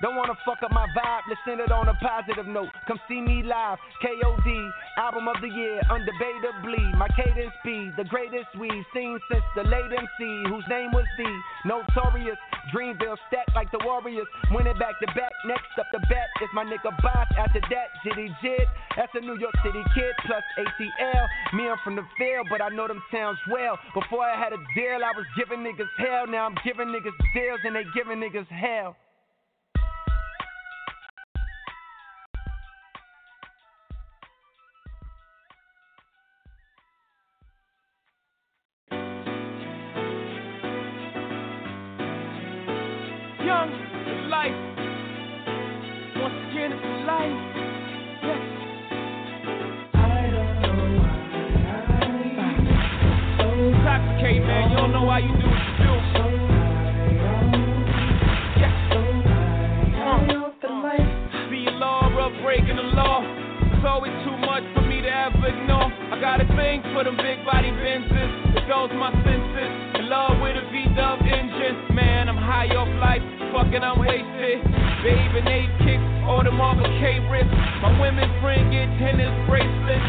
[0.00, 2.72] Don't wanna fuck up my vibe, let's send it on a positive note.
[2.88, 4.48] Come see me live, KOD,
[4.96, 6.96] album of the year, undebatably.
[6.96, 11.24] My cadence be the greatest we've seen since the late MC, whose name was D.
[11.68, 12.40] Notorious,
[12.72, 14.26] Dreamville stacked like the Warriors.
[14.52, 17.28] Winning back to back, next up the bat is my nigga Boss.
[17.36, 21.28] After that, Jitty Jit, that's a New York City kid, plus ATL.
[21.52, 23.78] Me, I'm from the field, but I know them towns well.
[23.92, 26.26] Before I had a deal, I was giving niggas hell.
[26.26, 28.96] Now I'm giving niggas deals and they giving niggas hell.
[54.50, 54.70] Man.
[54.70, 55.94] You don't know why you do what you do.
[60.00, 60.18] Uh.
[61.50, 62.10] Be a law,
[62.42, 63.22] breaking the law.
[63.80, 65.88] It's always too much for me to ever ignore.
[66.12, 68.30] I got a thing for them big body Benzes.
[68.54, 69.72] It goes my senses.
[69.98, 71.94] In love with a V-dub engine.
[71.94, 73.22] Man, I'm high off life.
[73.54, 74.60] Fucking, I'm wasted.
[75.02, 77.56] Babe and eight kicks, all the Marvel K wrists.
[77.80, 80.04] My women friend get tennis bracelets.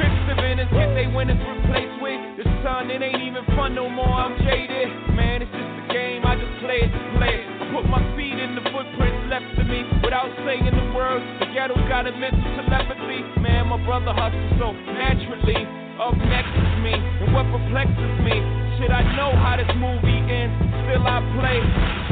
[0.00, 1.99] Trips to Venice, get they winners replaced
[2.40, 2.88] the sun.
[2.88, 4.08] It ain't even fun no more.
[4.08, 5.44] I'm jaded, man.
[5.44, 6.24] It's just a game.
[6.24, 7.44] I just play it, play it.
[7.76, 11.22] Put my feet in the footprints left to me without saying the words.
[11.38, 13.20] The ghetto's got a mental telepathy.
[13.44, 15.68] Man, my brother hustles so naturally.
[16.00, 18.40] Up next is me, and what perplexes me.
[18.80, 20.56] Shit, I know how this movie ends.
[20.88, 21.60] Still I play,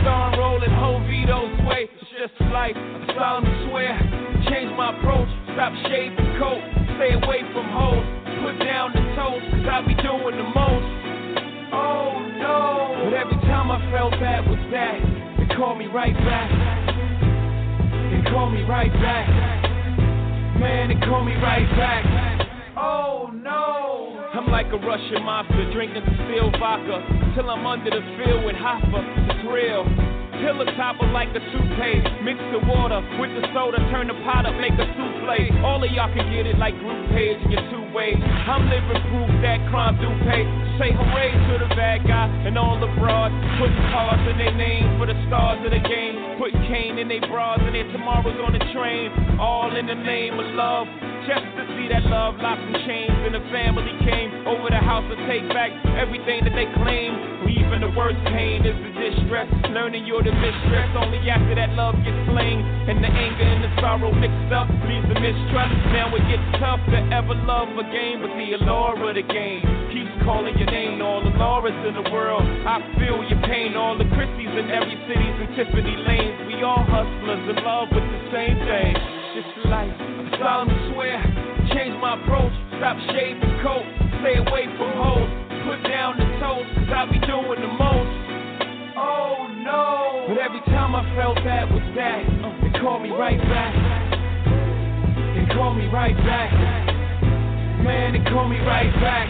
[0.04, 1.88] starring role in Carlito's way.
[1.88, 3.96] It's just life, I solemnly swear.
[4.52, 6.60] Change my approach, stop shaving coat,
[7.00, 8.17] stay away from hoes.
[8.42, 10.88] Put down the toes, cause I be doing the most.
[11.74, 13.02] Oh no!
[13.04, 15.02] But every time I felt that was that,
[15.38, 16.50] they call me right back.
[18.12, 19.28] They call me right back.
[20.58, 22.04] Man, they call me right back.
[22.76, 24.28] Oh no!
[24.34, 27.02] I'm like a Russian mobster drinking distilled vodka
[27.34, 29.02] till I'm under the field with Hoffa.
[29.30, 29.82] It's real.
[30.38, 31.98] Pillar topper like a toupee.
[32.22, 35.66] Mix the water with the soda, turn the pot up, make a souffle.
[35.66, 38.16] All of y'all can get it like group page in your two ways.
[38.22, 40.46] I'm living proof that crime do pay.
[40.78, 43.34] Say hooray to the bad guy and all the broads.
[43.58, 46.38] Putting cards in their name for the stars of the game.
[46.38, 49.10] Putting cane in their bras and their tomorrows on the train.
[49.42, 50.86] All in the name of love.
[51.26, 55.04] Just to see that love locked in chains and the family came over the house
[55.12, 57.42] to take back everything that they claim.
[57.44, 59.50] Even the worst pain is the distress.
[59.74, 62.60] Learning you're the mistress only after that love gets slain.
[62.84, 65.72] And the anger and the sorrow mixed up leaves the mistrust.
[65.96, 70.12] Now it gets tough to ever love again, but the allure of the game keeps
[70.28, 71.00] calling your name.
[71.00, 73.72] All the Lauras in the world, I feel your pain.
[73.72, 76.36] All the Christies in every city's and Tiffany lanes.
[76.44, 78.92] We all hustlers in love with the same thing.
[79.32, 79.96] Just life.
[79.96, 81.16] I solemnly swear,
[81.72, 82.52] change my approach.
[82.76, 83.86] Stop shaving coat,
[84.20, 85.30] stay away from hoes.
[85.64, 88.17] Put down the toes, cause I be doing the most.
[89.68, 90.24] No!
[90.28, 92.24] But every time I felt that was that,
[92.62, 93.74] they call me right back.
[95.36, 96.52] They call me right back.
[97.84, 99.28] Man, they call me right back.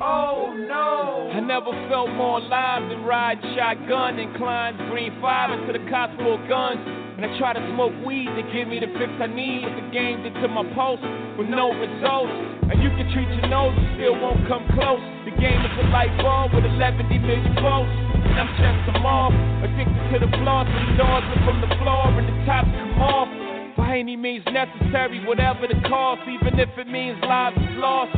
[0.00, 1.30] Oh no!
[1.34, 6.16] I never felt more alive than riding shotgun and climbing green five into the cops
[6.16, 7.07] full guns.
[7.18, 9.66] And I try to smoke weed to give me the fix I need.
[9.66, 11.02] But the game did to my pulse
[11.34, 12.30] with no results.
[12.70, 15.02] And you can treat your nose, it still won't come close.
[15.26, 17.90] The game is a light bulb with 11 million volts.
[18.22, 19.34] And I'm just a moth,
[19.66, 20.30] addicted to the.
[20.30, 23.26] And the doors are from the floor and the tops come off.
[23.74, 28.14] By any means necessary, whatever the cost, even if it means lives lost.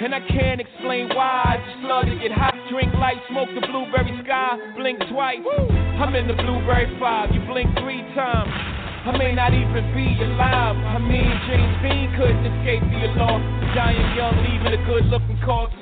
[0.00, 1.44] And I can't explain why.
[1.44, 5.44] I just love to get hot, drink light, smoke the blueberry sky, blink twice.
[5.44, 8.48] I'm in the blueberry five, you blink three times.
[9.04, 10.72] I may not even be alive.
[10.76, 13.44] I mean, James Dean couldn't escape the alarm.
[13.76, 15.76] Dying young, leaving a good looking corpse.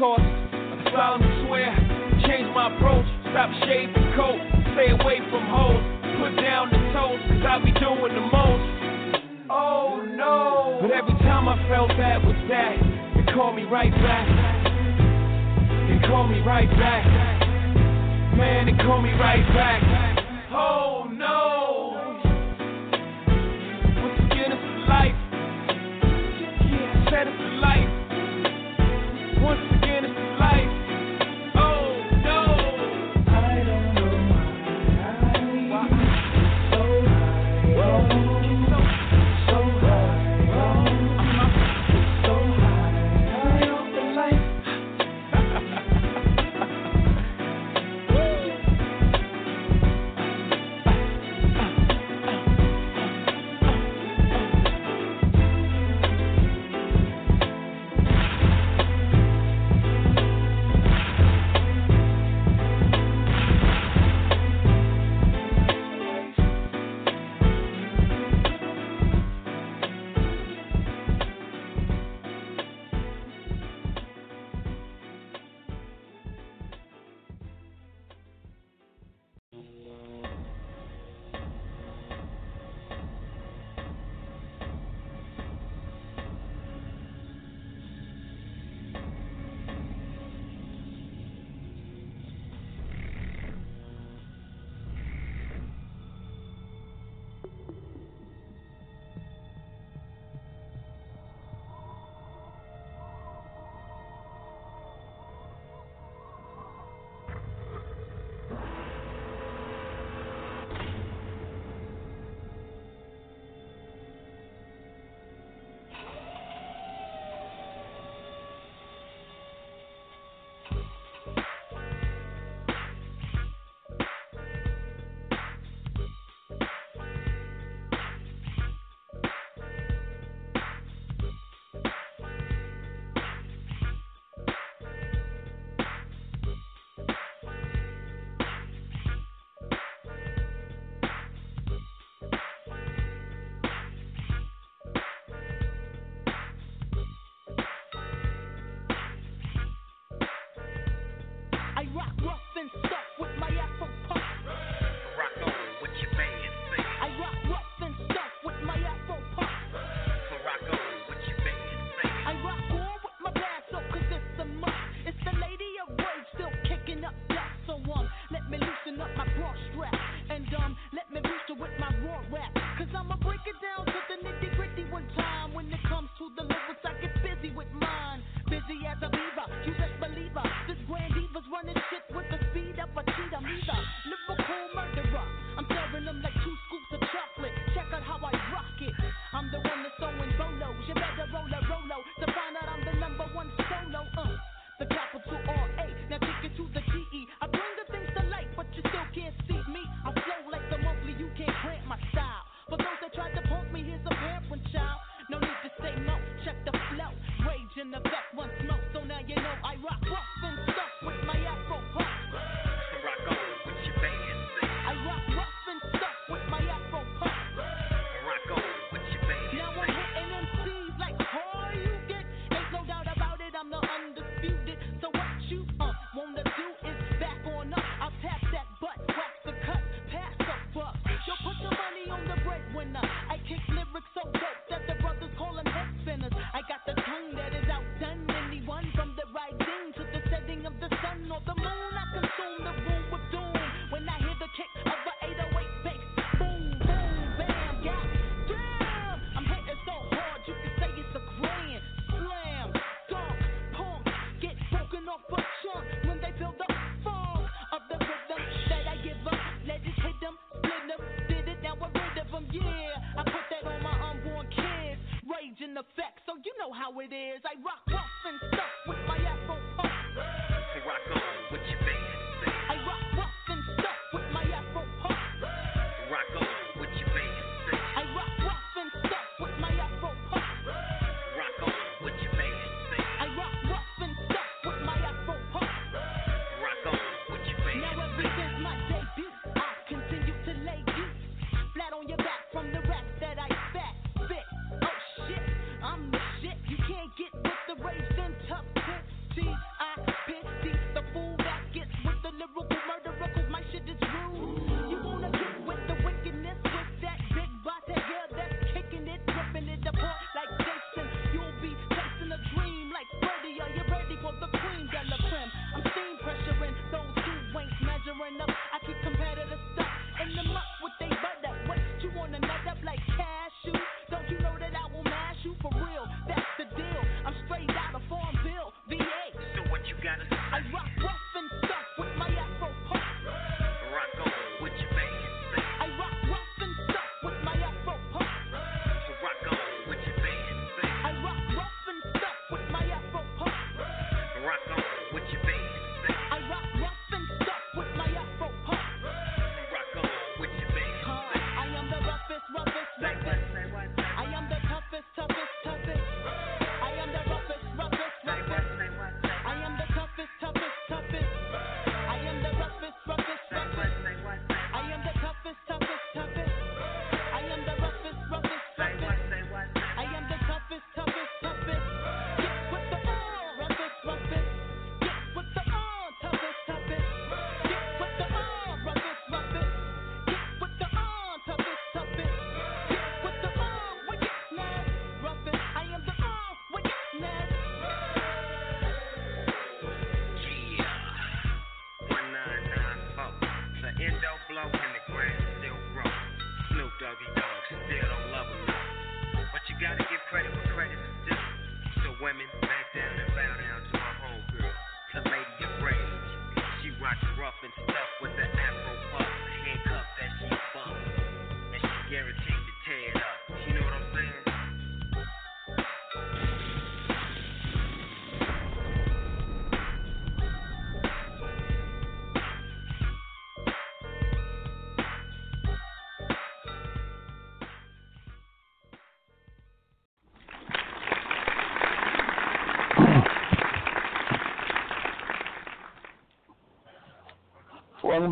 [0.00, 1.68] Corpse, I solemnly swear,
[2.24, 3.04] change my approach.
[3.28, 4.40] Stop shaving coat,
[4.72, 5.84] stay away from hoes.
[6.16, 8.68] Put down the toes, cause I be doing the most.
[9.52, 10.80] Oh no!
[10.80, 12.93] But every time I felt that was that,
[13.34, 14.28] call me right back.
[15.88, 17.04] They call me right back.
[18.36, 19.82] Man, they call me right back.
[20.52, 22.20] Oh no!
[24.02, 25.16] Once again, it's life.
[26.70, 27.90] Yeah, I said it's life.
[29.42, 29.73] Once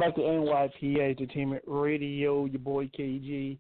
[0.03, 2.45] back to NYPA Entertainment Radio.
[2.47, 3.57] Your boy KG,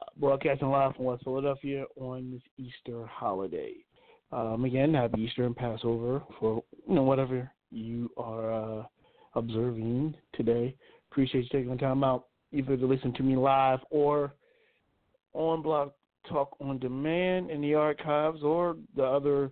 [0.00, 3.72] uh, broadcasting live from West Philadelphia on this Easter holiday.
[4.30, 8.84] Um, again, happy Easter and Passover for you know whatever you are uh,
[9.34, 10.76] observing today.
[11.10, 14.34] Appreciate you taking the time out either to listen to me live or
[15.32, 15.90] on Blog
[16.28, 19.50] Talk on Demand in the archives or the other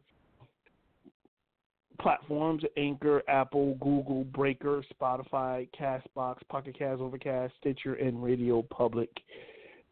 [2.01, 9.11] platforms: Anchor, Apple, Google, Breaker, Spotify, Castbox, Pocket Cast, Overcast, Stitcher, and Radio Public.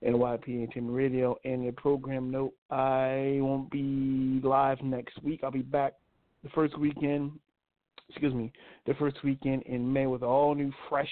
[0.05, 1.37] NYP Entertainment Radio.
[1.45, 5.41] And a program note: I won't be live next week.
[5.43, 5.95] I'll be back
[6.43, 7.33] the first weekend.
[8.09, 8.53] Excuse me,
[8.87, 11.11] the first weekend in May with all new, fresh,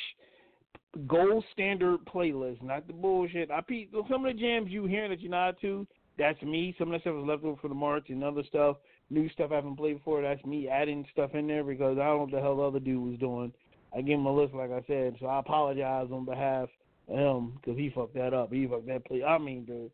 [1.09, 2.63] gold standard playlist.
[2.63, 3.51] Not the bullshit.
[3.51, 5.87] I pe- some of the jams you hearing that you're not to.
[6.17, 6.75] That's me.
[6.79, 8.77] Some of that stuff is left over for the March and other stuff,
[9.15, 10.23] new stuff I haven't played before.
[10.23, 12.81] That's me adding stuff in there because I don't know what the hell the other
[12.81, 13.53] dude was doing.
[13.97, 16.69] I gave him a list, like I said, so I apologize on behalf
[17.09, 18.53] of him because he fucked that up.
[18.53, 19.23] He fucked that play.
[19.23, 19.91] I mean, dude,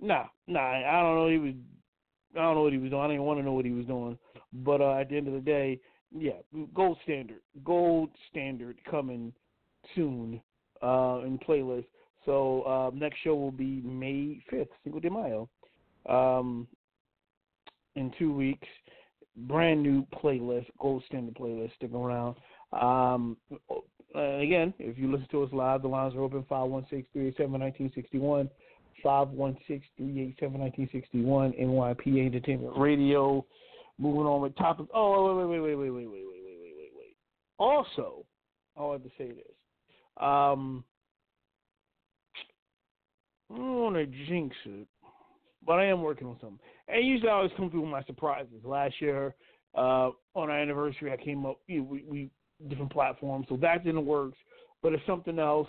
[0.00, 0.60] nah, nah.
[0.60, 1.28] I don't know.
[1.28, 1.54] He was.
[2.36, 3.02] I don't know what he was doing.
[3.02, 4.16] I didn't want to know what he was doing.
[4.52, 5.80] But uh, at the end of the day,
[6.16, 6.38] yeah,
[6.74, 9.32] gold standard, gold standard coming
[9.96, 10.40] soon
[10.80, 11.86] uh, in playlist.
[12.24, 15.48] So uh, next show will be May fifth, Cinco de Mayo.
[16.08, 16.68] Um,
[17.96, 18.68] in two weeks,
[19.36, 21.74] brand new playlist, gold standard playlist.
[21.76, 22.36] Stick around.
[22.72, 23.36] Um,
[24.14, 28.48] uh, again, if you listen to us live, the lines are open 516-387-1961,
[29.04, 33.44] 516-387-1961, NYPA Entertainment Radio.
[33.98, 34.88] Moving on with topics.
[34.94, 36.24] Oh, wait, wait, wait, wait, wait, wait, wait, wait,
[36.62, 37.16] wait, wait, wait.
[37.58, 38.24] Also,
[38.76, 39.54] I want to say this.
[40.16, 40.84] Um,
[43.52, 44.86] I don't want to jinx it,
[45.66, 46.58] but I am working on something.
[46.88, 48.64] And usually I always come through with my surprises.
[48.64, 49.34] Last year,
[49.76, 52.30] uh, on our anniversary, I came up, you know, we, we
[52.68, 54.36] different platforms, so that's in the works.
[54.82, 55.68] But if something else,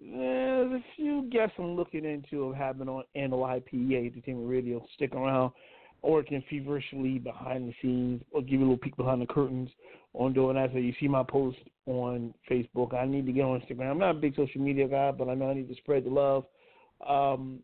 [0.00, 4.84] there's a few guests I'm looking into of having on NYPA Entertainment Radio.
[4.94, 5.52] Stick around,
[6.02, 9.70] working feverishly behind the scenes, or give you a little peek behind the curtains
[10.12, 10.70] on doing that.
[10.72, 12.94] So you see my post on Facebook.
[12.94, 13.90] I need to get on Instagram.
[13.90, 16.10] I'm not a big social media guy, but I know I need to spread the
[16.10, 16.44] love.
[17.06, 17.60] Um,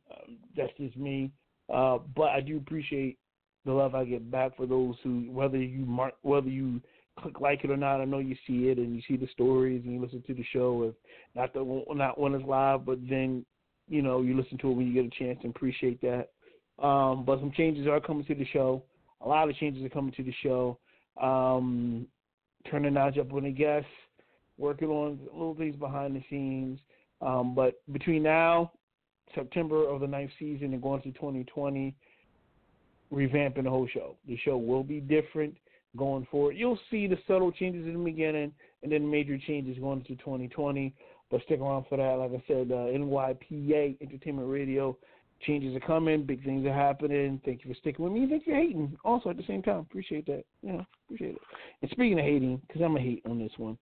[0.57, 1.31] that's just me.
[1.73, 3.19] Uh, but I do appreciate
[3.65, 6.81] the love I get back for those who, whether you mark, whether you
[7.19, 9.83] click like it or not, I know you see it and you see the stories
[9.85, 10.83] and you listen to the show.
[10.83, 10.95] If
[11.35, 13.45] not the not when it's live, but then
[13.89, 16.29] you know you listen to it when you get a chance and appreciate that.
[16.85, 18.83] Um, but some changes are coming to the show.
[19.21, 20.79] A lot of changes are coming to the show.
[21.21, 22.07] Um,
[22.71, 23.89] turning Naj up on the guests,
[24.59, 26.81] working on little things behind the scenes.
[27.21, 28.73] Um, but between now,
[29.35, 31.95] September of the ninth season, and going to 2020,
[33.13, 34.17] revamping the whole show.
[34.27, 35.57] The show will be different
[35.97, 36.57] going forward.
[36.57, 40.95] You'll see the subtle changes in the beginning, and then major changes going into 2020.
[41.31, 42.13] But stick around for that.
[42.19, 44.97] Like I said, uh, NYPA Entertainment Radio
[45.47, 46.25] changes are coming.
[46.25, 47.41] Big things are happening.
[47.45, 48.27] Thank you for sticking with me.
[48.29, 48.97] Thank you for hating.
[49.05, 50.45] Also, at the same time, appreciate that.
[50.63, 51.41] You know, appreciate it.
[51.81, 53.79] And speaking of hating, because I'm a hate on this one,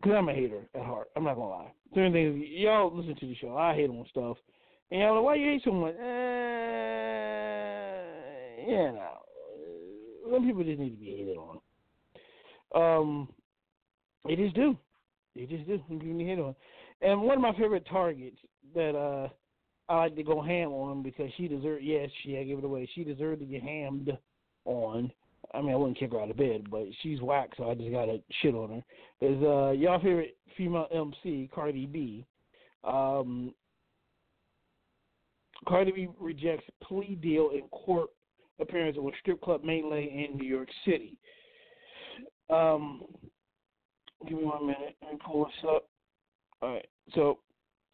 [0.00, 1.08] because I'm a hater at heart.
[1.16, 1.72] I'm not gonna lie.
[1.94, 3.56] Certain things, y'all listen to the show.
[3.56, 4.36] I hate on stuff,
[4.90, 5.94] y'all why you hate so much?
[5.94, 6.02] Uh,
[8.66, 9.18] you know,
[10.30, 11.58] some people just need to be hated on.
[12.74, 13.28] Um,
[14.26, 14.76] they is due.
[15.34, 15.80] It is due.
[15.88, 16.54] Some people need hate on.
[17.02, 18.38] And one of my favorite targets
[18.74, 19.28] that uh
[19.88, 21.84] I like to go ham on because she deserved.
[21.84, 22.88] Yes, she I gave it away.
[22.94, 24.10] She deserved to get hammed
[24.64, 25.12] on.
[25.54, 27.92] I mean, I wouldn't kick her out of bed, but she's whack, so I just
[27.92, 29.26] gotta shit on her.
[29.26, 32.26] Is uh y'all favorite female MC Cardi B?
[32.82, 33.54] Um,
[35.66, 38.10] Cardi B rejects plea deal in court
[38.60, 41.16] appearance with strip club melee in New York City.
[42.50, 43.02] Um,
[44.28, 44.96] give me one minute.
[45.02, 45.88] Me pull this up.
[46.62, 47.38] All right, so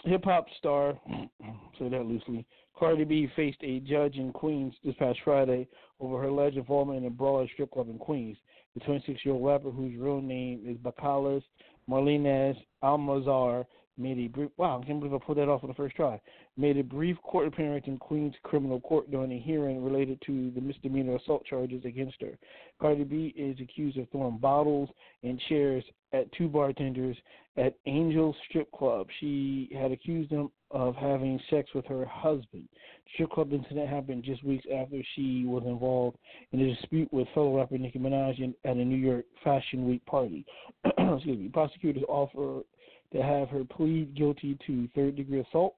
[0.05, 0.98] hip hop star,
[1.78, 5.68] say that loosely, Cardi B faced a judge in Queens this past Friday
[6.01, 8.36] over her alleged involvement in a brawl at a strip club in Queens.
[8.74, 11.43] The 26 year old rapper, whose real name is Belcalis
[11.89, 13.64] Marlenis Almánzar,
[13.98, 16.20] made a brief wow, I can't believe I pulled that off on the first try.
[16.56, 20.60] Made a brief court appearance in Queens criminal court during a hearing related to the
[20.60, 22.39] misdemeanor assault charges against her.
[22.81, 24.89] Cardi B is accused of throwing bottles
[25.23, 27.16] and chairs at two bartenders
[27.56, 29.06] at Angel Strip Club.
[29.20, 32.66] She had accused them of having sex with her husband.
[33.05, 36.16] The strip club incident happened just weeks after she was involved
[36.52, 40.47] in a dispute with fellow rapper Nicki Minaj at a New York Fashion Week party.
[40.85, 41.51] Excuse me.
[41.52, 42.64] Prosecutors offered
[43.12, 45.74] to have her plead guilty to third degree assault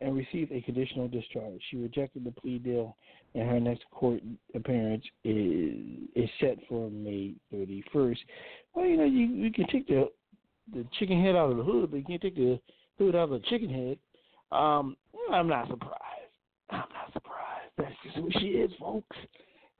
[0.00, 1.60] and receive a conditional discharge.
[1.70, 2.96] She rejected the plea deal,
[3.34, 4.20] and her next court
[4.54, 5.74] appearance is
[6.14, 8.18] is set for May 31st.
[8.74, 10.10] Well, you know, you, you can take the
[10.72, 12.60] the chicken head out of the hood, but you can't take the
[12.98, 13.98] hood out of the chicken head.
[14.52, 14.96] Um,
[15.32, 15.96] I'm not surprised.
[16.70, 17.70] I'm not surprised.
[17.78, 19.16] That's just who she is, folks.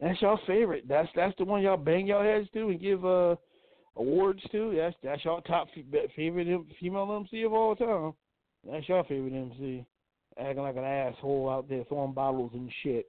[0.01, 0.87] That's y'all favorite.
[0.89, 3.37] That's that's the one y'all bang your heads to and give uh
[3.97, 4.75] awards to.
[4.77, 6.11] That's that's y'all top favorite
[6.81, 8.13] female MC of all time.
[8.71, 9.85] That's your favorite MC.
[10.39, 13.09] Acting like an asshole out there throwing bottles and shit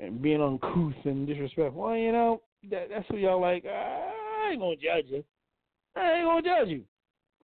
[0.00, 1.82] and being uncouth and disrespectful.
[1.82, 3.64] Well, you know, that that's what y'all like.
[3.66, 5.24] I ain't gonna judge you.
[5.96, 6.84] I ain't gonna judge you.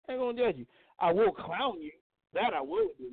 [0.08, 0.66] I ain't gonna judge you.
[1.00, 1.92] I will clown you.
[2.34, 3.12] That I will do.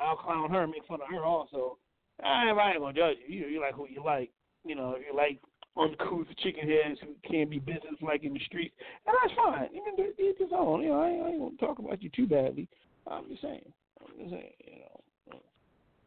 [0.00, 1.78] I'll clown her, make fun of her also.
[2.22, 3.38] I ain't, I ain't gonna judge you.
[3.38, 4.30] You you like who you like.
[4.64, 5.40] You know, if you like
[5.76, 8.74] uncouth chicken heads who can't be business like in the streets,
[9.06, 9.68] and that's fine.
[9.72, 10.82] You can do it his own.
[10.82, 12.68] You know, I, ain't- I ain't gonna talk about you too badly.
[13.06, 13.72] I'm just saying.
[14.00, 14.52] I'm just saying.
[14.64, 15.40] You know.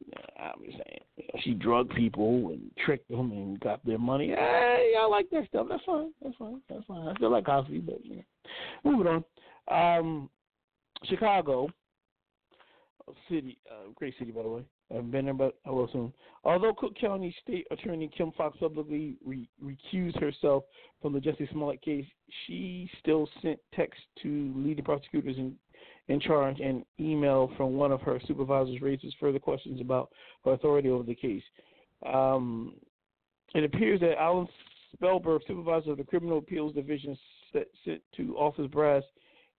[0.08, 1.00] Yeah, I'm just saying.
[1.18, 4.30] You know, she drugged people and tricked them and got their money.
[4.30, 5.68] Hey, I like that stuff.
[5.70, 6.12] That's fine.
[6.24, 6.62] That's fine.
[6.70, 7.08] That's fine.
[7.08, 8.24] I still like Cosby, but know.
[8.84, 9.24] Moving on.
[10.00, 10.30] Um,
[11.06, 11.70] Chicago,
[13.30, 14.64] city, uh, great city by the way.
[14.92, 16.14] I will soon.
[16.44, 20.64] Although Cook County State Attorney Kim Foxx publicly re- recused herself
[21.02, 22.06] from the Jussie Smollett case,
[22.46, 25.56] she still sent texts to leading prosecutors in,
[26.08, 30.10] in charge and email from one of her supervisors raises further questions about
[30.46, 31.44] her authority over the case.
[32.06, 32.74] Um,
[33.54, 34.48] it appears that Alan
[34.96, 37.18] Spellberg, supervisor of the Criminal Appeals Division,
[37.54, 39.04] sent, sent to Office Brass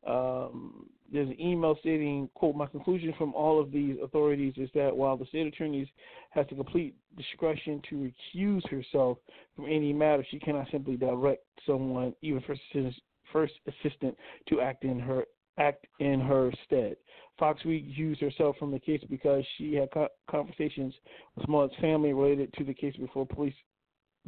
[0.07, 4.97] um, there's an email stating, quote, my conclusion from all of these authorities is that
[4.97, 5.91] while the state attorney
[6.31, 9.19] has the complete discretion to recuse herself
[9.57, 12.95] from any matter, she cannot simply direct someone, even first assistant,
[13.33, 14.17] first assistant,
[14.49, 15.25] to act in her
[15.59, 16.97] act in her stead.
[17.39, 20.95] Foxx recused herself from the case because she had co- conversations
[21.37, 23.55] with Smollett's family related to the case before police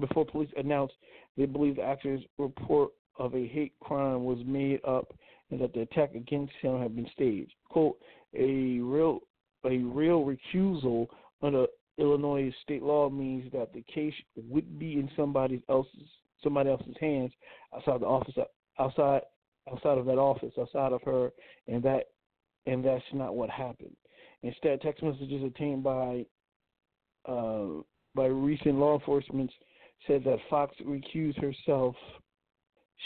[0.00, 0.94] before police announced
[1.36, 5.12] they believe the actor's report of a hate crime was made up
[5.53, 7.53] and that the attack against him had been staged.
[7.69, 7.99] Quote,
[8.35, 9.20] a real
[9.65, 11.07] a real recusal
[11.43, 11.66] under
[11.99, 14.15] Illinois state law means that the case
[14.49, 16.09] would be in somebody else's
[16.43, 17.31] somebody else's hands
[17.74, 18.35] outside the office
[18.81, 19.20] outside
[19.70, 21.31] outside of that office, outside of her
[21.69, 22.07] and that
[22.66, 23.95] and that's not what happened.
[24.43, 26.24] Instead text messages obtained by
[27.29, 27.66] uh,
[28.15, 29.51] by recent law enforcement
[30.07, 31.95] said that Foxx recused herself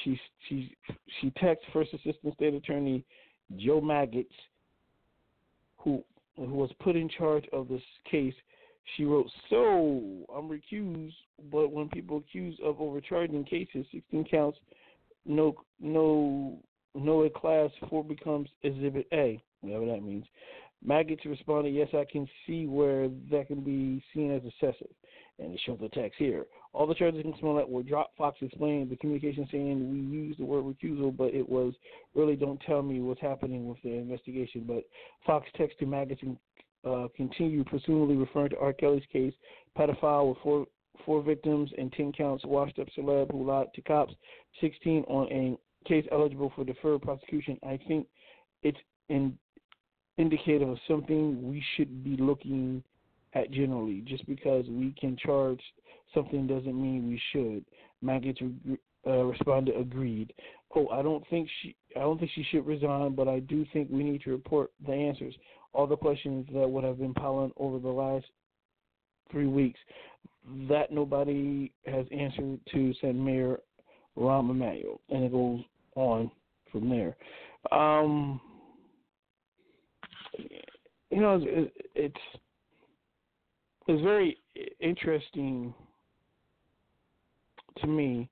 [0.02, 0.18] she
[0.48, 0.77] she
[1.20, 3.05] she texted First Assistant State Attorney
[3.56, 4.27] Joe Magats,
[5.78, 6.02] who
[6.36, 8.35] who was put in charge of this case.
[8.97, 11.14] She wrote, "So I'm recused,
[11.51, 14.59] but when people accused of overcharging cases, 16 counts,
[15.24, 16.59] no no
[16.94, 20.27] no a class four becomes Exhibit A, whatever that means."
[20.86, 24.94] Magats responded, "Yes, I can see where that can be seen as excessive."
[25.39, 26.47] and it shows the text here.
[26.76, 28.18] All the charges against Smollett were dropped.
[28.18, 31.72] Foxx explained the communication saying we used the word recusal, but it was
[32.14, 34.64] really don't tell me what's happening with the investigation.
[34.66, 34.84] But
[35.24, 36.38] Foxx text to magazine
[36.86, 38.74] uh, continued, presumably referring to R.
[38.74, 39.32] Kelly's case,
[39.76, 40.66] pedophile with four
[41.06, 44.12] four victims and ten counts, washed up celeb who lied to cops,
[44.60, 45.56] sixteen on a
[45.88, 47.58] case eligible for deferred prosecution.
[47.66, 48.06] I think
[48.62, 48.78] it's
[49.08, 49.38] an
[50.18, 52.82] indicative of something we should be looking
[53.36, 54.02] at generally.
[54.06, 55.60] Just because we can charge
[56.14, 57.64] something doesn't mean we should.
[58.04, 58.40] Magats
[59.06, 60.32] uh, responded, agreed.
[60.68, 63.88] Quote, I don't think she I don't think she should resign, but I do think
[63.90, 65.34] we need to report the answers.
[65.72, 68.26] All the questions that would have been piling over the last
[69.30, 69.80] three weeks
[70.68, 73.58] that nobody has answered to said Mayor
[74.16, 75.00] Rahm Emanuel.
[75.10, 75.60] And it goes
[75.94, 76.30] on
[76.70, 77.16] from there.
[77.72, 78.40] Um,
[81.10, 81.40] you know,
[81.94, 82.16] it's
[83.86, 84.38] it's very
[84.80, 85.72] interesting
[87.78, 88.28] to me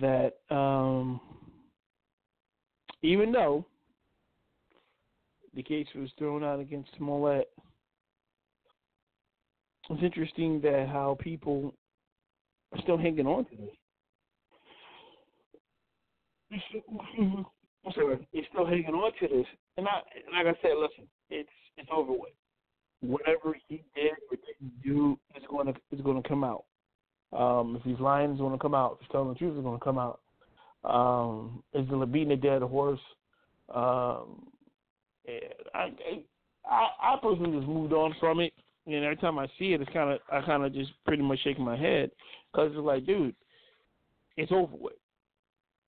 [0.00, 1.20] that um,
[3.02, 3.64] even though
[5.54, 7.48] the case was thrown out against Smollett,
[9.88, 11.72] it's interesting that how people
[12.72, 13.70] are still hanging on to this.
[17.86, 19.46] I'm sorry, it's still hanging on to this,
[19.76, 20.02] and I,
[20.32, 22.32] like I said, listen, it's it's over with
[23.06, 26.64] whatever he did or didn't do is going to is going to come out.
[27.32, 28.92] Um, if he's lying, it's going to come out.
[28.94, 30.20] If he's telling the truth, it's going to come out.
[30.84, 33.00] Um, is the beating a dead horse?
[33.74, 34.46] Um,
[35.74, 35.90] I,
[36.70, 38.52] I I personally just moved on from it.
[38.86, 41.40] And every time I see it, it's kind of I kind of just pretty much
[41.42, 42.10] shake my head
[42.52, 43.34] because it's like, dude,
[44.36, 44.94] it's over with.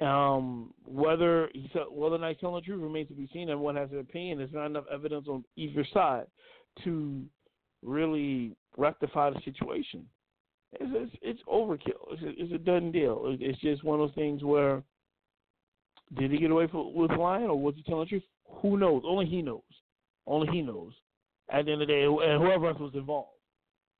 [0.01, 3.51] Um, whether he's whether or not he's telling the truth remains to be seen.
[3.51, 4.39] Everyone has an opinion.
[4.39, 6.27] There's not enough evidence on either side
[6.85, 7.23] to
[7.85, 10.07] really rectify the situation.
[10.73, 12.13] It's it's, it's overkill.
[12.13, 13.37] It's a, it's a done deal.
[13.41, 14.83] It's just one of those things where
[16.19, 18.23] did he get away with lying or was he telling the truth?
[18.63, 19.03] Who knows?
[19.07, 19.63] Only he knows.
[20.27, 20.93] Only he knows.
[21.51, 23.29] At the end of the day, and whoever else was involved,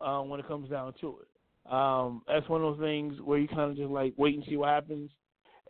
[0.01, 3.49] uh, when it comes down to it, um, that's one of those things where you
[3.49, 5.11] kind of just like wait and see what happens.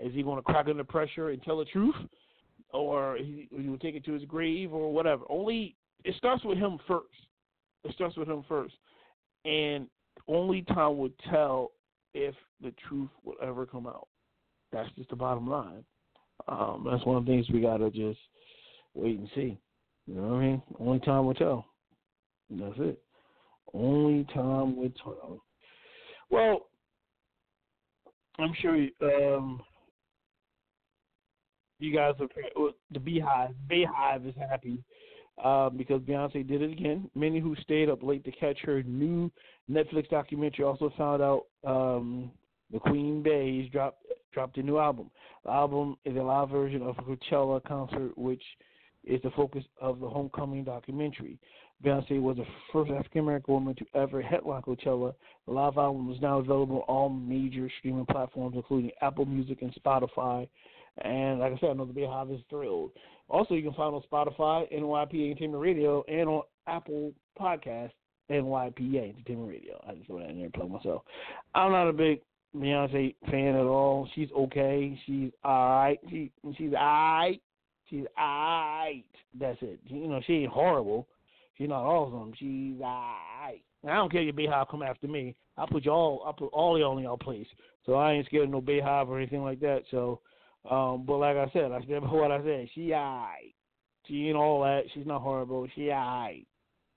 [0.01, 1.95] Is he going to crack under pressure and tell the truth,
[2.73, 5.25] or he, he will take it to his grave, or whatever?
[5.29, 7.07] Only it starts with him first.
[7.85, 8.75] It starts with him first,
[9.45, 9.87] and
[10.27, 11.73] only time would tell
[12.15, 14.09] if the truth will ever come out.
[14.73, 15.85] That's just the bottom line.
[16.49, 18.19] Um, that's one of the things we gotta just
[18.95, 19.59] wait and see.
[20.07, 20.63] You know what I mean?
[20.81, 21.67] Only time will tell.
[22.51, 23.03] That's it.
[23.75, 25.45] Only time will tell.
[26.31, 26.67] Well,
[28.39, 29.61] I'm sure um,
[31.79, 32.29] you guys are
[32.91, 33.51] the Beehive.
[33.69, 34.83] Beehive is happy
[35.43, 37.11] uh, because Beyonce did it again.
[37.15, 39.31] Many who stayed up late to catch her new
[39.71, 42.31] Netflix documentary also found out um,
[42.73, 45.11] the Queen Bey's dropped dropped a new album.
[45.45, 48.43] The album is a live version of a Coachella concert, which
[49.05, 51.39] is the focus of the Homecoming documentary.
[51.85, 55.15] Beyonce was the first African American woman to ever headline Coachella.
[55.47, 59.75] The live album is now available on all major streaming platforms, including Apple Music and
[59.75, 60.49] Spotify.
[60.99, 62.91] And like I said, I know the Beehive is thrilled.
[63.29, 67.91] Also, you can find on Spotify, NYPA Entertainment Radio, and on Apple Podcast,
[68.31, 69.83] NYPA Entertainment Radio.
[69.87, 71.03] I just throw that in there and plug myself.
[71.55, 72.21] I'm not a big
[72.57, 74.09] Beyonce fan at all.
[74.15, 74.99] She's okay.
[75.07, 76.01] She's all right.
[76.09, 77.41] She she's all right.
[77.91, 79.05] She's all right.
[79.39, 79.81] That's it.
[79.87, 81.07] You know, she ain't horrible.
[81.57, 82.33] She's not awesome.
[82.39, 83.61] She's all right.
[83.87, 85.35] I don't care if your Beehive come after me.
[85.57, 86.23] I'll put you all.
[86.27, 87.47] I'll put all y'all in y'all place.
[87.85, 89.83] So I ain't scared of no Beehive or anything like that.
[89.91, 90.21] So,
[90.71, 92.69] um, but like I said, I said what I said.
[92.75, 93.55] She all right.
[94.07, 94.83] She ain't all that.
[94.95, 95.67] She's not horrible.
[95.75, 96.47] She all right.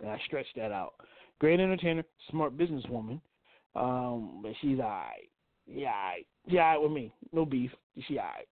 [0.01, 0.93] And I stretched that out.
[1.39, 3.19] Great entertainer, smart businesswoman.
[3.75, 5.29] Um, but she's all right.
[5.65, 6.25] Yeah, all right.
[6.49, 7.13] She with me.
[7.31, 7.71] No beef.
[8.07, 8.47] She all right.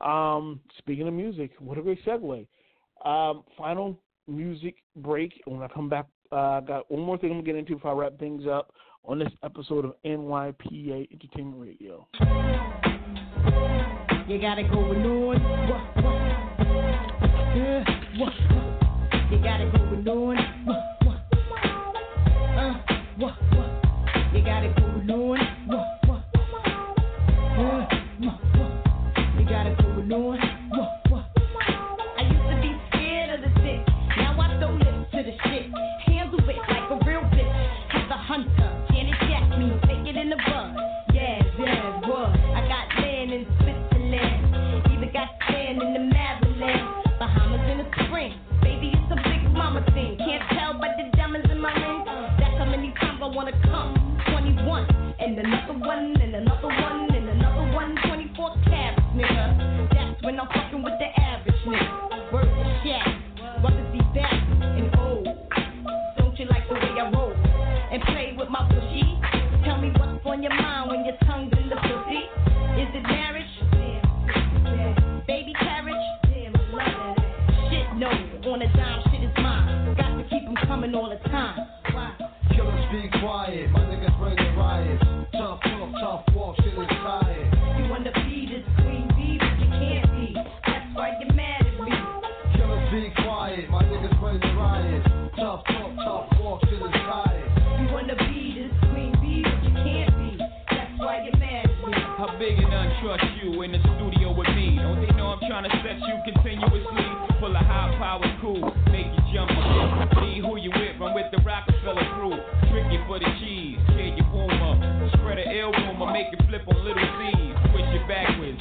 [0.00, 2.46] Um, speaking of music, what a great segue.
[3.04, 5.40] Um, final music break.
[5.44, 7.94] When I come back, uh, got one more thing I'm gonna get into before I
[7.94, 8.72] wrap things up
[9.04, 12.08] on this episode of NYPA Entertainment Radio.
[14.26, 15.42] You gotta go with on.
[15.68, 16.14] What, what?
[17.54, 17.84] Yeah,
[18.16, 19.30] what, what?
[19.30, 20.36] You gotta go with on.
[20.64, 21.18] What, what?
[22.56, 22.74] Uh,
[23.18, 23.53] what?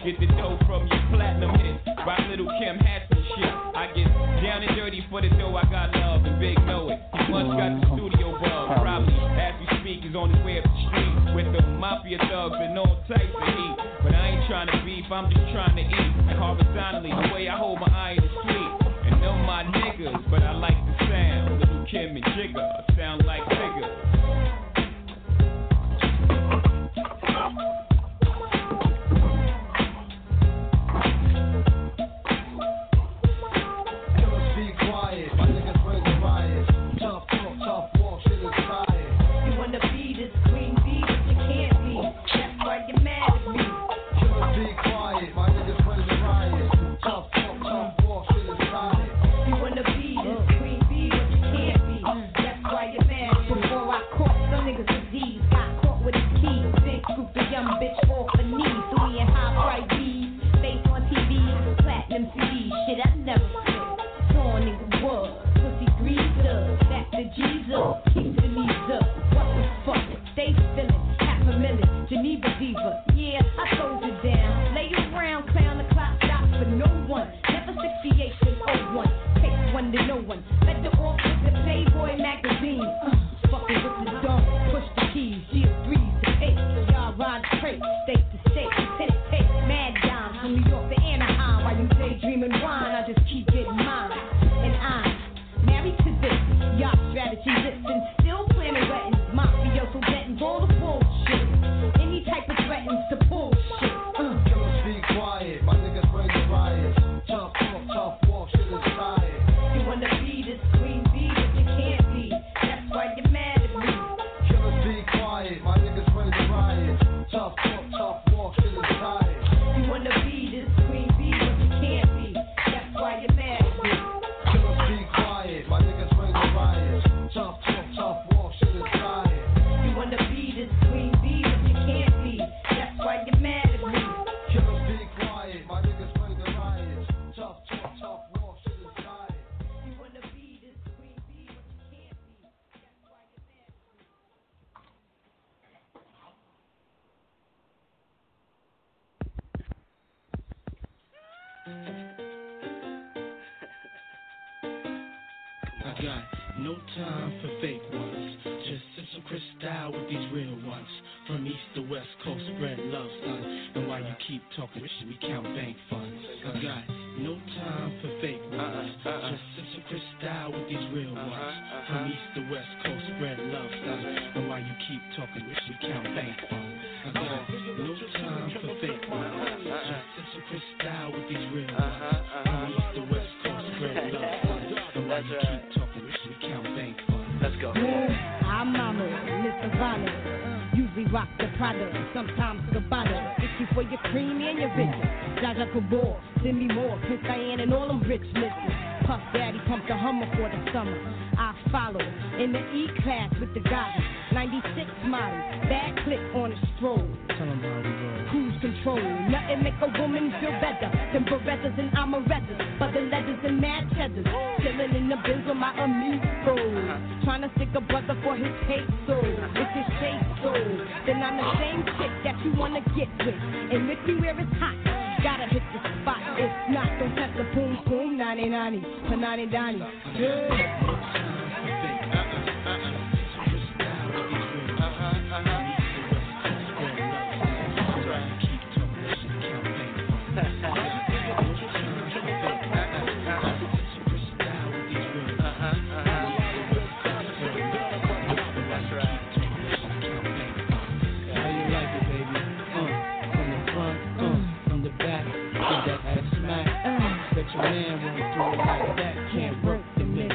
[0.03, 1.79] Get the dough from your platinum hits.
[2.03, 3.53] Rock little Kim hats and shit.
[3.71, 4.07] I get
[4.43, 6.99] down and dirty for the dough, I got love and big know it.
[7.23, 10.75] He got the studio bug, probably as we speak, he's on his way up the
[10.91, 13.75] street with the mafia thugs and all types of heat.
[14.03, 16.11] But I ain't trying to beef, I'm just trying to eat.
[16.35, 17.87] Horizontally, the way I hold my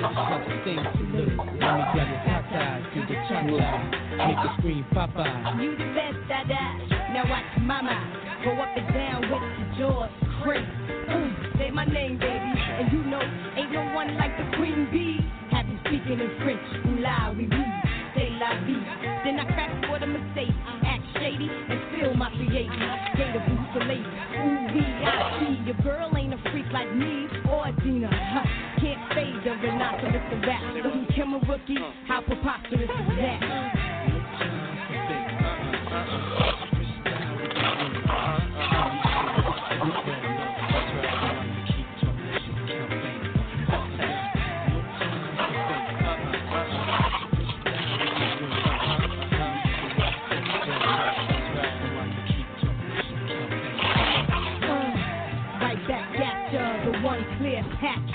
[0.09, 2.39] Let me grab your hot
[2.95, 3.71] do the cha-cha.
[4.17, 5.61] Make it scream Popeye.
[5.61, 7.13] You the best, I dada.
[7.13, 7.93] Now watch mama
[8.43, 10.11] go up and down with the George
[10.43, 10.65] Chris.
[11.13, 13.21] Ooh, say my name, baby, and you know
[13.57, 15.21] ain't no one like the Queen Bee.
[15.51, 16.65] Have you speaking in French?
[16.89, 17.65] Ooh la, we oui,
[18.17, 18.81] say la vie.
[19.25, 20.55] Then I crack for the mistake,
[20.89, 23.09] act shady and feel my creation.
[30.49, 30.95] Rhinoceros the rap.
[30.95, 31.91] Lil' Kim a rookie, uh.
[32.07, 33.59] how preposterous is that?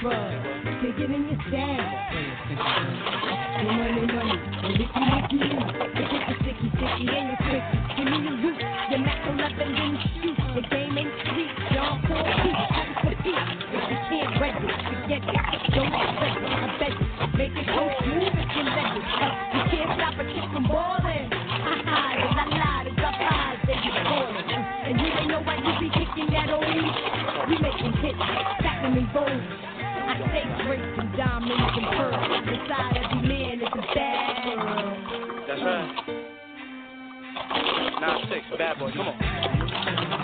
[0.04, 0.43] Right
[0.84, 0.98] the rug.
[0.98, 2.00] Digging in your saddle.
[3.58, 7.64] The money, money, the licky, licky, the sticky, sticky, sticky, and your quick.
[7.98, 8.58] Give me your loot,
[8.92, 10.38] your Mac 11 didn't shoot.
[10.56, 13.48] The game ain't sweet, y'all four feet, have to compete.
[13.74, 15.74] If you can't read it, forget it.
[15.74, 17.38] Don't expect it, I bet it.
[17.38, 19.06] Make it so smooth if you let it.
[19.56, 21.28] You can't stop a chick from balling.
[21.32, 24.48] Ha ha, a lot, it's a prize, they be calling.
[24.52, 26.68] Uh, And you don't know why you be kicking that old
[27.48, 28.20] We making hits,
[28.60, 29.73] platinum and gold.
[30.34, 30.46] I stay
[30.98, 32.26] and diamonds and pearls.
[32.48, 34.98] Inside every man is a bad girl.
[35.48, 35.90] That's right.
[38.02, 40.23] Nine six, bad boy, come on.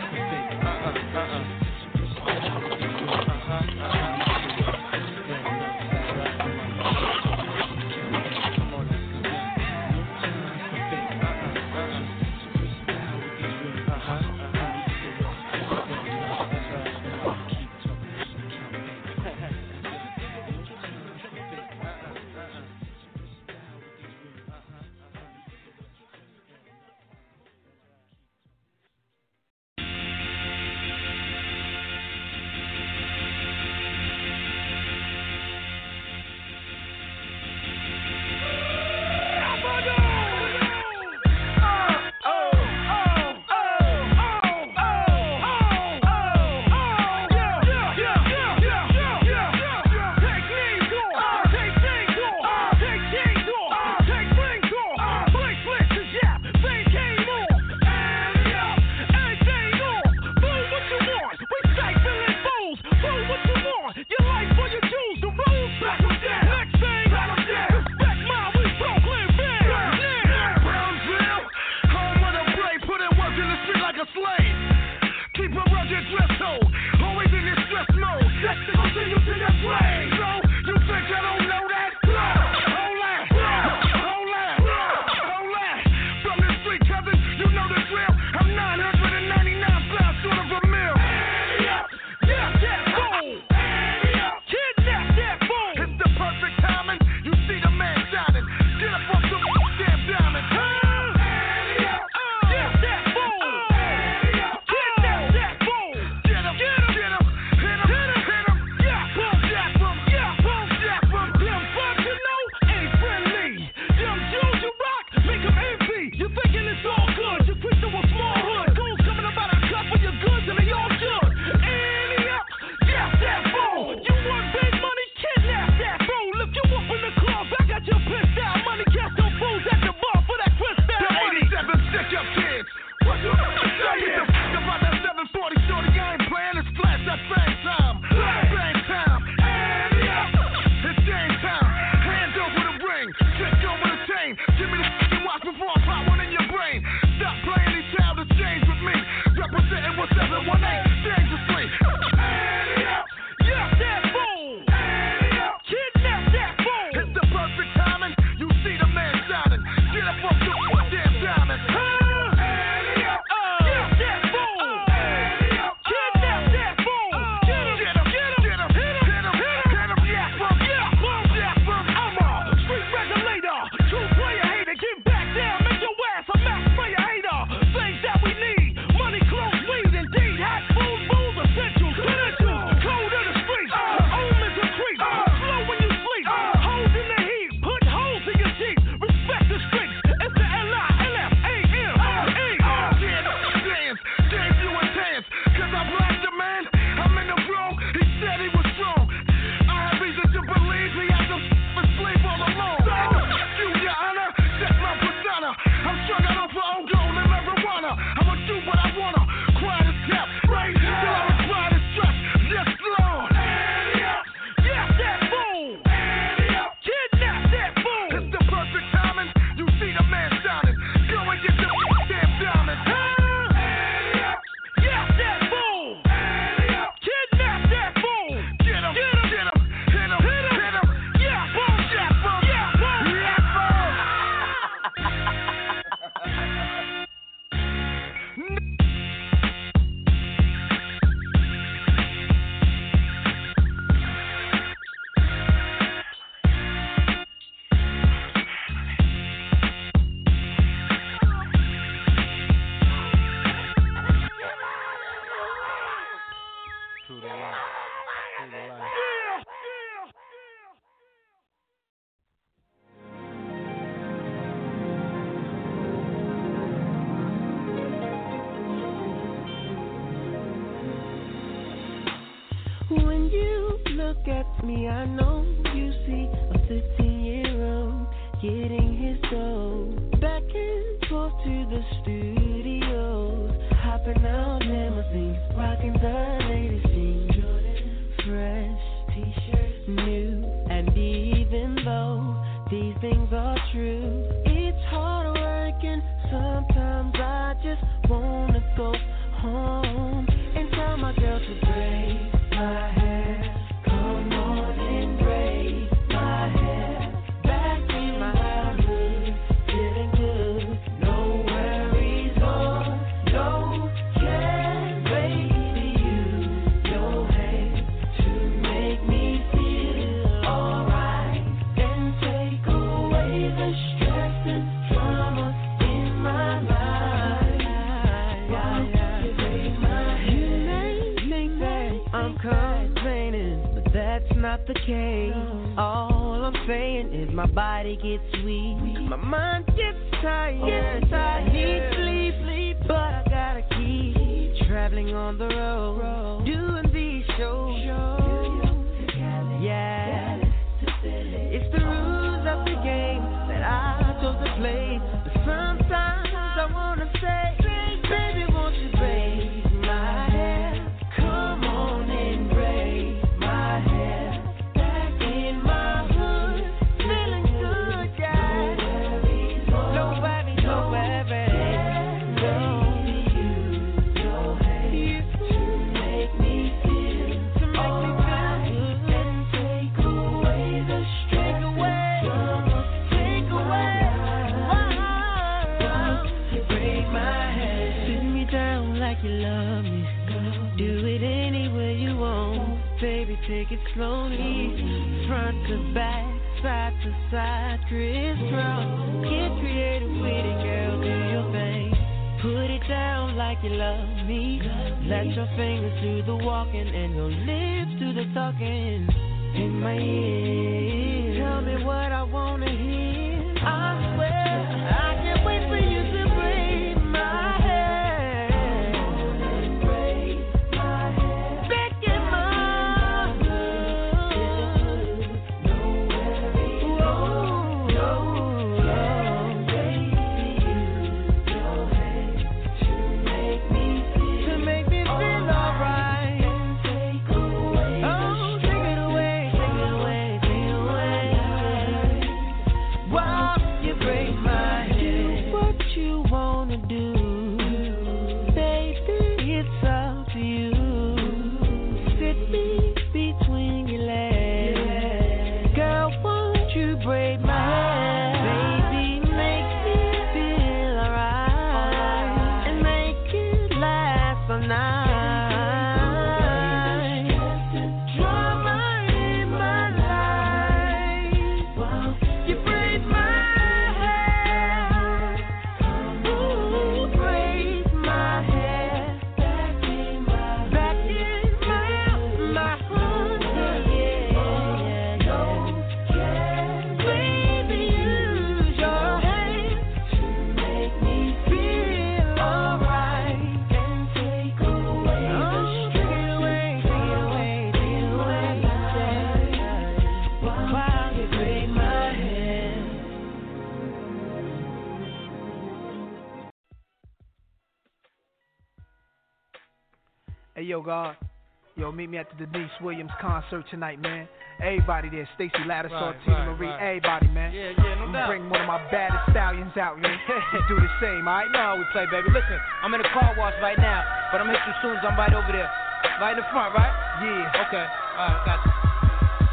[512.81, 514.27] Williams concert tonight, man.
[514.59, 516.83] Everybody there, Stacy Lattisaw, Right, Tina right, Marie, right.
[516.99, 517.53] everybody, man.
[517.55, 518.27] Yeah, yeah, no I'm doubt.
[518.27, 520.19] bring one of my baddest stallions out, man.
[520.67, 521.47] do the same, alright?
[521.47, 522.27] You know how we play, baby.
[522.27, 525.15] Listen, I'm in the car wash right now, but I'm hit you soon as I'm
[525.15, 525.71] right over there.
[526.19, 526.91] Right in the front, right?
[527.23, 527.63] Yeah.
[527.67, 527.85] Okay.
[528.19, 528.71] Alright, got you.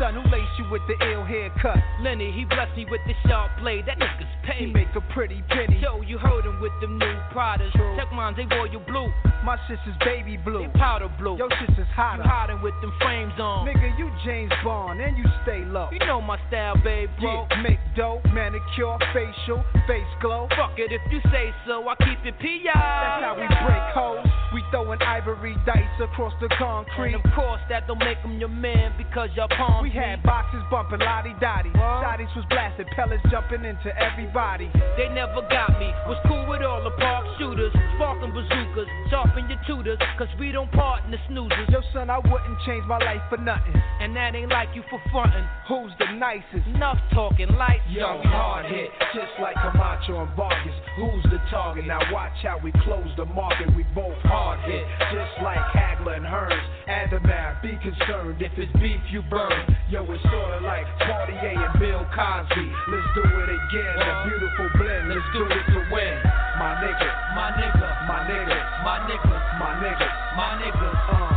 [0.02, 1.78] Son, who laced you with the ill haircut?
[2.02, 3.86] Lenny, he blessed me with the sharp blade.
[3.86, 4.74] That nigga's He paid.
[4.74, 5.78] make a pretty penny.
[5.82, 7.72] Yo, you heard him with them new Pradas.
[7.72, 9.10] Check mine, they royal blue.
[9.44, 10.66] My sister's baby blue.
[10.66, 11.36] They powder blue.
[11.36, 12.22] Your sister's hotter.
[12.22, 13.66] You hiding with them frames on.
[13.66, 15.88] Nigga, you James Bond and you stay low.
[15.92, 17.46] You know my style, babe, bro.
[17.50, 20.48] Yeah, make dope, manicure, facial, face glow.
[20.56, 21.86] Fuck it if you say so.
[21.88, 22.70] I keep it P.I.
[22.74, 24.26] That's how we break hoes.
[24.54, 27.14] We throwing ivory dice across the concrete.
[27.14, 30.62] And of course, that don't make him your man because y'all palm We had boxes
[30.70, 31.70] bumping lottie dottie.
[31.70, 34.35] Shotties was blasting, pellets jumping into everybody.
[34.36, 35.88] They never got me.
[36.04, 40.70] Was cool with all the park shooters, sparking bazookas, sharpen your tutors, cause we don't
[40.72, 41.72] part in the snoozers.
[41.72, 43.72] Yo, son, I wouldn't change my life for nothing.
[44.06, 45.42] And that ain't like you for frontin'.
[45.66, 46.62] Who's the nicest?
[46.78, 48.22] Enough talking, lights Yo, on.
[48.22, 50.78] we hard hit, just like Camacho and Vargas.
[50.94, 51.90] Who's the target?
[51.90, 53.66] Now watch how we close the market.
[53.74, 56.54] We both hard hit, just like Hagler and Hearns.
[56.86, 58.38] Add the math, be concerned.
[58.38, 59.74] If it's beef, you burn.
[59.90, 62.62] Yo, it's sorta like Cartier and Bill Cosby.
[62.86, 63.94] Let's do it again.
[64.06, 65.10] A beautiful blend.
[65.10, 66.14] Let's do it to win.
[66.62, 70.08] My nigga, My nigga, my nigga, my nigga, my nigga.
[70.38, 70.88] my nigga.
[71.10, 71.35] Uh, what's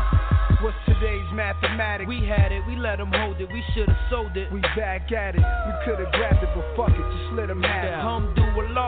[0.99, 2.07] today's mathematics?
[2.07, 4.51] We had it, we let them hold it, we should've sold it.
[4.51, 5.41] We back at it.
[5.41, 7.87] We could've grabbed it, but fuck it, just let them have it.
[7.87, 8.78] Alhamdulillah, Allah Akbar.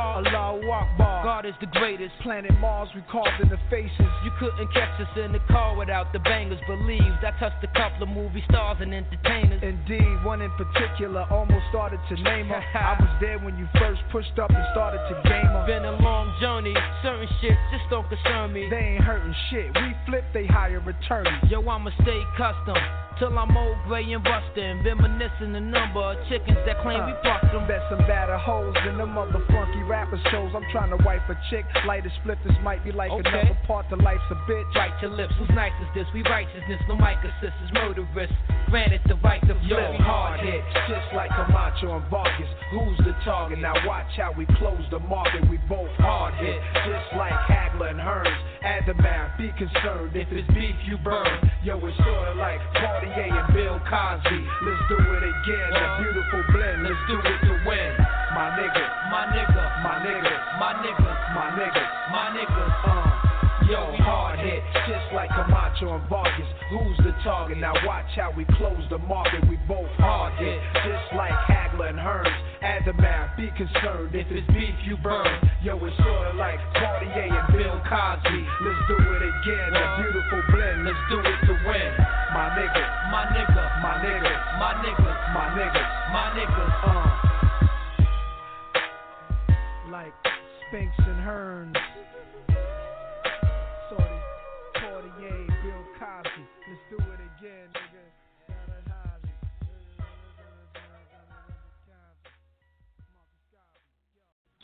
[1.41, 2.13] God is the greatest.
[2.21, 4.11] Planet Mars, we carved in the faces.
[4.23, 6.59] You couldn't catch us in the car without the bangers.
[6.67, 9.57] Believe I touched a couple of movie stars and entertainers.
[9.63, 12.61] Indeed, one in particular almost started to name her.
[12.77, 15.65] I was there when you first pushed up and started to game her.
[15.65, 18.69] Been a long journey, certain shit just don't concern me.
[18.69, 19.73] They ain't hurting shit.
[19.73, 21.49] We flip, they hire attorneys.
[21.49, 22.77] Yo, I'ma stay custom
[23.21, 24.81] till I'm old, gray, and rustin'.
[24.83, 27.67] Reminiscing the number of chickens that claim we uh, fucked them.
[27.67, 30.51] Bet some better hoes than the mother funky rapper shows.
[30.57, 31.65] I'm trying to wipe a chick.
[31.87, 33.29] Light a split, this might be like Okay.
[33.29, 34.67] another part to life's a bitch.
[34.73, 36.07] Bite your lips, who's nice is this?
[36.13, 38.31] We righteousness, no mic assist is murderous.
[38.69, 39.99] Granted the right to Yo, flip.
[40.01, 42.47] hard hit, just like Camacho and Vargas.
[42.71, 43.59] Who's the target?
[43.59, 45.47] Now watch how we close the market.
[45.49, 48.37] We both hard hit, just like Hagler and Hearns.
[48.63, 50.15] Add the math, be concerned.
[50.15, 51.51] If it's beef, you burn.
[51.63, 54.39] Yo, it's sorta like Cartier and Bill Cosby.
[54.63, 55.69] Let's do it again.
[55.75, 56.83] A beautiful blend.
[56.83, 58.20] Let's do it to win.
[58.41, 61.83] My nigga, My nigga, my nigga, my nigga, my nigga.
[62.09, 62.63] my nigga.
[62.89, 66.49] Uh, yo, hard hit, just like Camacho and Vargas.
[66.73, 67.59] Who's the target?
[67.59, 69.47] Now watch how we close the market.
[69.47, 72.33] We both hard hit, just like Hagler and Hearns.
[72.63, 74.15] Add the math, be concerned.
[74.17, 75.29] If it's beef, you burn.
[75.61, 78.41] Yo, it's sorta like Cartier and Bill Cosby.
[78.65, 79.69] Let's do it again.
[79.69, 80.89] A beautiful blend.
[80.89, 81.91] Let's do it to win.
[82.33, 85.73] My nigga, My nigga, my nigga, my nigga, my nigga.
[85.77, 86.00] my nigga.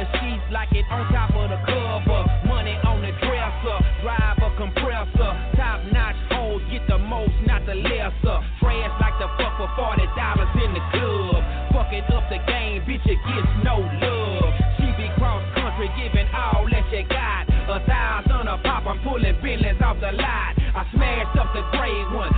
[0.00, 2.24] the sheets like it on top of the cover.
[2.48, 5.30] Money on the dresser, drive a compressor.
[5.60, 8.38] Top notch hoes get the most, not the lesser.
[8.60, 11.44] Trash like the fuck for forty dollars in the club.
[11.76, 14.48] Fucking up the game, bitch, it gets no love.
[14.80, 17.44] She be cross country, giving all that she got.
[17.68, 20.56] A thousand a pop, I'm pulling billions off the lot.
[20.74, 22.29] I smashed up the gray one,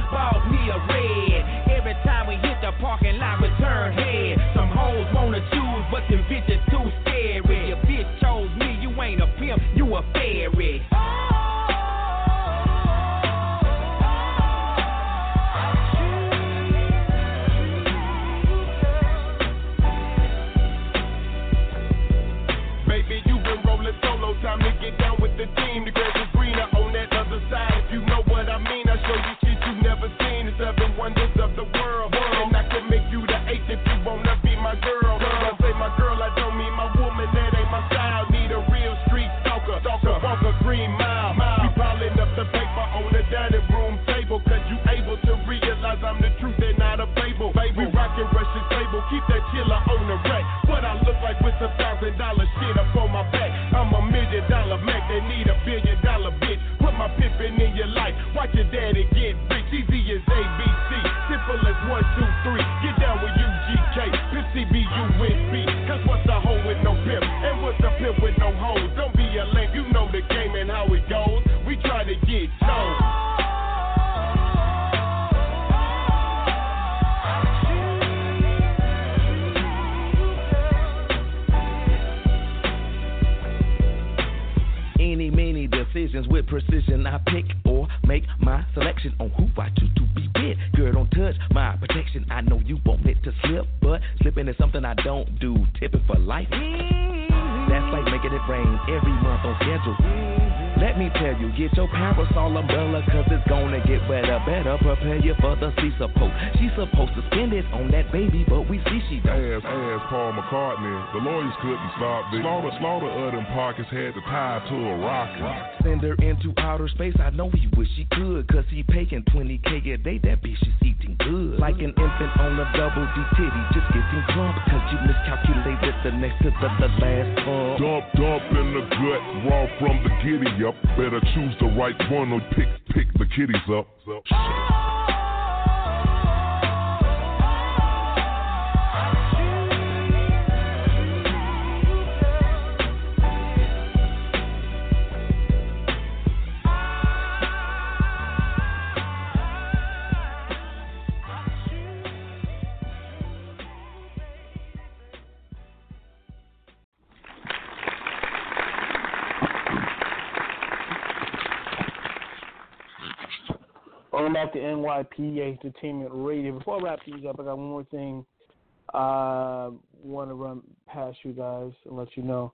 [168.94, 169.70] I
[170.02, 172.52] want to run past you guys and let you know.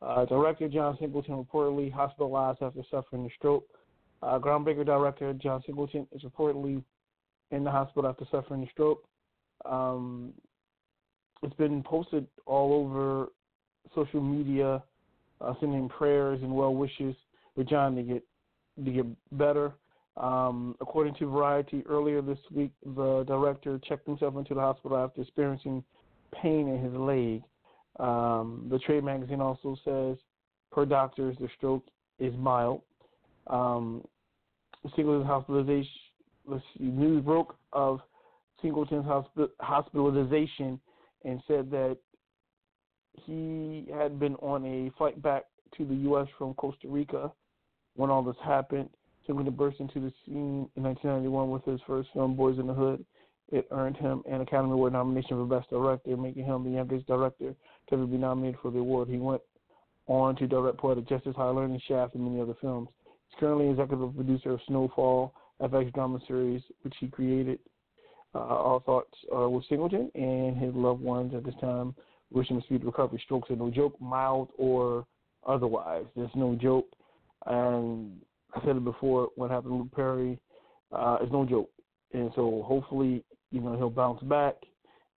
[0.00, 3.64] Uh, director John Singleton reportedly hospitalized after suffering a stroke.
[4.22, 6.82] Uh, groundbreaker director John Singleton is reportedly
[7.50, 9.04] in the hospital after suffering a stroke.
[9.64, 10.32] Um,
[11.42, 13.28] it's been posted all over
[13.94, 14.82] social media,
[15.40, 17.14] uh, sending prayers and well wishes
[17.54, 18.24] for John to get
[18.84, 19.06] to get
[19.38, 19.72] better.
[20.16, 25.22] Um, according to Variety, earlier this week, the director checked himself into the hospital after
[25.22, 25.82] experiencing
[26.42, 27.42] pain in his leg.
[27.98, 30.18] Um, the trade magazine also says,
[30.70, 31.84] per doctors, the stroke
[32.18, 32.82] is mild.
[33.48, 34.04] Um,
[34.96, 35.90] Singleton's hospitalization,
[36.46, 38.00] let's see, news broke of
[38.60, 40.80] Singleton's hospi- hospitalization
[41.24, 41.96] and said that
[43.14, 45.44] he had been on a flight back
[45.76, 46.26] to the U.S.
[46.36, 47.30] from Costa Rica
[47.94, 48.88] when all this happened.
[49.26, 53.04] Singleton burst into the scene in 1991 with his first film, Boyz n the Hood.
[53.50, 57.54] It earned him an Academy Award nomination for Best Director, making him the youngest director
[57.88, 59.08] to ever be nominated for the award.
[59.08, 59.42] He went
[60.06, 62.88] on to direct Poetic Justice, Higher Learning, Shaft, and many other films.
[63.28, 67.58] He's currently executive producer of Snowfall, FX drama series, which he created.
[68.34, 71.94] Uh, thoughts are with Singleton and his loved ones at this time.
[72.30, 73.20] Wishing him a speedy recovery.
[73.24, 75.06] Strokes are no joke, mild or
[75.46, 76.06] otherwise.
[76.16, 76.86] There's no joke.
[77.44, 78.22] And
[78.54, 80.38] I said it before, what happened to Luke Perry
[80.92, 81.70] uh, is no joke.
[82.12, 84.56] And so hopefully, you know, he'll bounce back.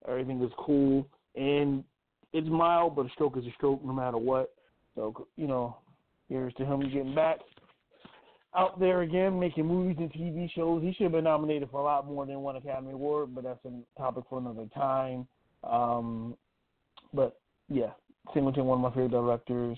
[0.08, 1.08] Everything is cool.
[1.36, 1.84] And
[2.32, 4.54] it's mild, but a stroke is a stroke no matter what.
[4.96, 5.78] So, you know,
[6.30, 7.40] here's to him getting back
[8.56, 10.82] out there again, making movies and TV shows.
[10.82, 13.60] He should have been nominated for a lot more than one Academy Award, but that's
[13.66, 15.28] a topic for another time.
[15.64, 16.38] Um,
[17.14, 17.92] but yeah,
[18.34, 19.78] Singleton, one of my favorite directors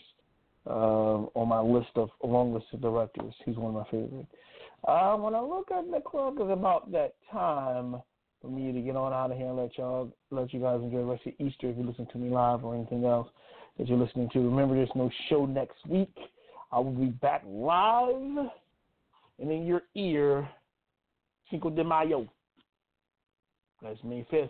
[0.69, 3.33] on my list of long list of directors.
[3.45, 4.27] He's one of my favorites.
[4.87, 8.01] Uh, when I look at the clock, it's about that time
[8.41, 10.99] for me to get on out of here and let y'all let you guys enjoy
[10.99, 13.27] the rest of Easter if you listen to me live or anything else
[13.77, 14.39] that you're listening to.
[14.39, 16.15] Remember, there's no show next week.
[16.71, 18.49] I will be back live
[19.39, 20.47] and in your ear,
[21.49, 22.27] Cinco de Mayo.
[23.81, 24.49] That's May 5th,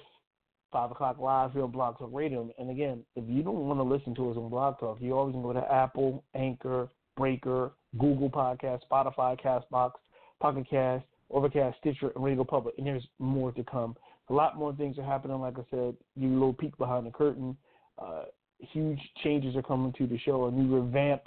[0.72, 2.50] 5 o'clock live here on Blog Talk Radio.
[2.58, 5.34] And again, if you don't want to listen to us on Blog Talk, you always
[5.34, 9.92] can go to Apple, Anchor, Breaker, Google Podcast, Spotify, Castbox,
[10.40, 12.76] Pocket Cast, Overcast, Stitcher, and Radio Public.
[12.78, 13.96] And there's more to come.
[14.30, 15.40] A lot more things are happening.
[15.40, 17.56] Like I said, you little peek behind the curtain.
[17.98, 18.24] Uh,
[18.60, 20.46] huge changes are coming to the show.
[20.46, 21.22] A new revamp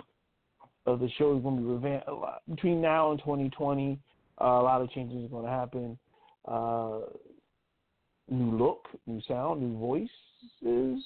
[0.87, 3.99] of the show is going to be revamped a lot between now and 2020.
[4.41, 5.99] Uh, a lot of changes are going to happen.
[6.47, 7.01] Uh,
[8.31, 11.05] new look, new sound, new voices.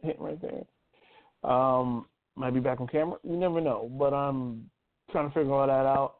[0.00, 1.50] Hitting right there.
[1.50, 2.06] Um,
[2.36, 3.18] might be back on camera.
[3.24, 4.70] You never know, but I'm
[5.10, 6.16] trying to figure all that out.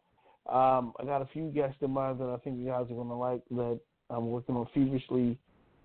[0.52, 3.08] Um, I got a few guests in mind that I think you guys are going
[3.08, 3.78] to like that
[4.10, 5.38] I'm working on feverishly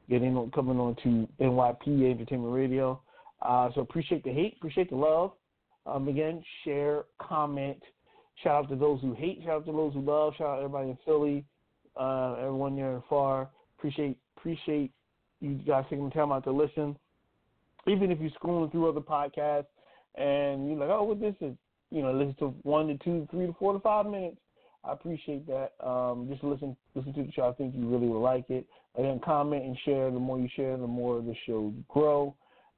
[0.10, 3.02] getting on, coming on to NYPA Entertainment Radio.
[3.42, 5.32] Uh, so appreciate the hate, appreciate the love.
[5.86, 7.82] Um, again, share, comment.
[8.44, 9.42] Shout out to those who hate.
[9.44, 10.34] Shout out to those who love.
[10.38, 11.46] Shout out to everybody in Philly,
[12.00, 13.50] uh, everyone near and far.
[13.84, 14.92] Appreciate appreciate
[15.42, 16.96] you guys taking the time out to listen.
[17.86, 19.66] Even if you're scrolling through other podcasts
[20.16, 21.54] and you're like, oh, what this is,
[21.92, 24.38] you know, listen to one to two, three to four to five minutes.
[24.86, 25.74] I appreciate that.
[25.86, 27.50] Um, just listen listen to the show.
[27.50, 28.66] I think you really will like it.
[28.96, 30.10] Again, comment and share.
[30.12, 32.34] The more you share, the more the show grow.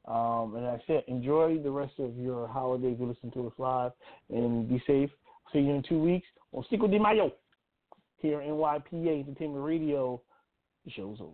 [0.06, 1.06] Um, and that's it.
[1.08, 2.98] Enjoy the rest of your holidays.
[3.00, 3.92] You listen to us live
[4.32, 5.12] and be safe.
[5.54, 7.32] See you in two weeks on Cinco de Mayo
[8.18, 10.20] here in NYPA Entertainment Radio.
[10.86, 11.32] The show's over.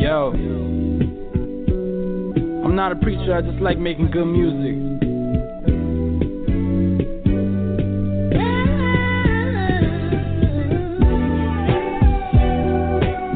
[0.00, 0.32] Yo,
[2.64, 4.74] I'm not a preacher, I just like making good music.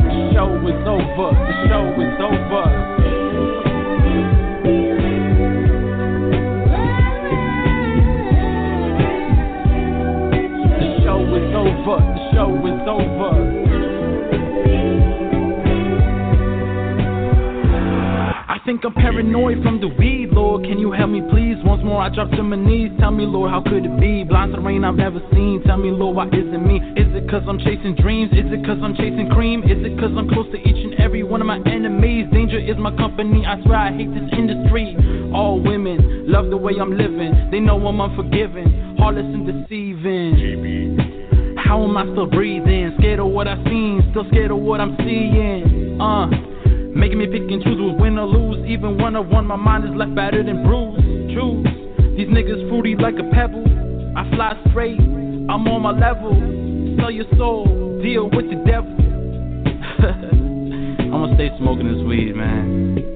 [0.02, 1.30] The show is over.
[1.38, 2.75] The show is over.
[12.36, 13.32] Show is over.
[18.46, 20.64] I think I'm paranoid from the weed, Lord.
[20.64, 21.56] Can you help me, please?
[21.64, 22.92] Once more, I drop to my knees.
[23.00, 24.24] Tell me, Lord, how could it be?
[24.24, 25.62] Blind to the rain I've never seen.
[25.64, 26.76] Tell me, Lord, why isn't me?
[27.00, 28.32] Is it cause I'm chasing dreams?
[28.32, 29.62] Is it cause I'm chasing cream?
[29.64, 32.26] Is it cause I'm close to each and every one of my enemies?
[32.32, 33.46] Danger is my company.
[33.46, 34.92] I swear I hate this industry.
[35.32, 37.48] All women love the way I'm living.
[37.50, 40.75] They know I'm unforgiving, heartless and deceiving.
[41.66, 42.94] How am I still breathing?
[42.98, 46.00] Scared of what I've seen, still scared of what I'm seeing.
[46.00, 46.26] Uh.
[46.96, 48.66] Making me pick and choose who's win or lose.
[48.66, 51.34] Even one on one, my mind is left battered and bruised.
[51.34, 51.66] Choose.
[52.16, 53.66] These niggas fruity like a pebble.
[54.16, 56.32] I fly straight, I'm on my level.
[56.98, 58.96] Sell your soul, deal with the devil.
[61.12, 63.15] I'ma stay smoking this weed, man.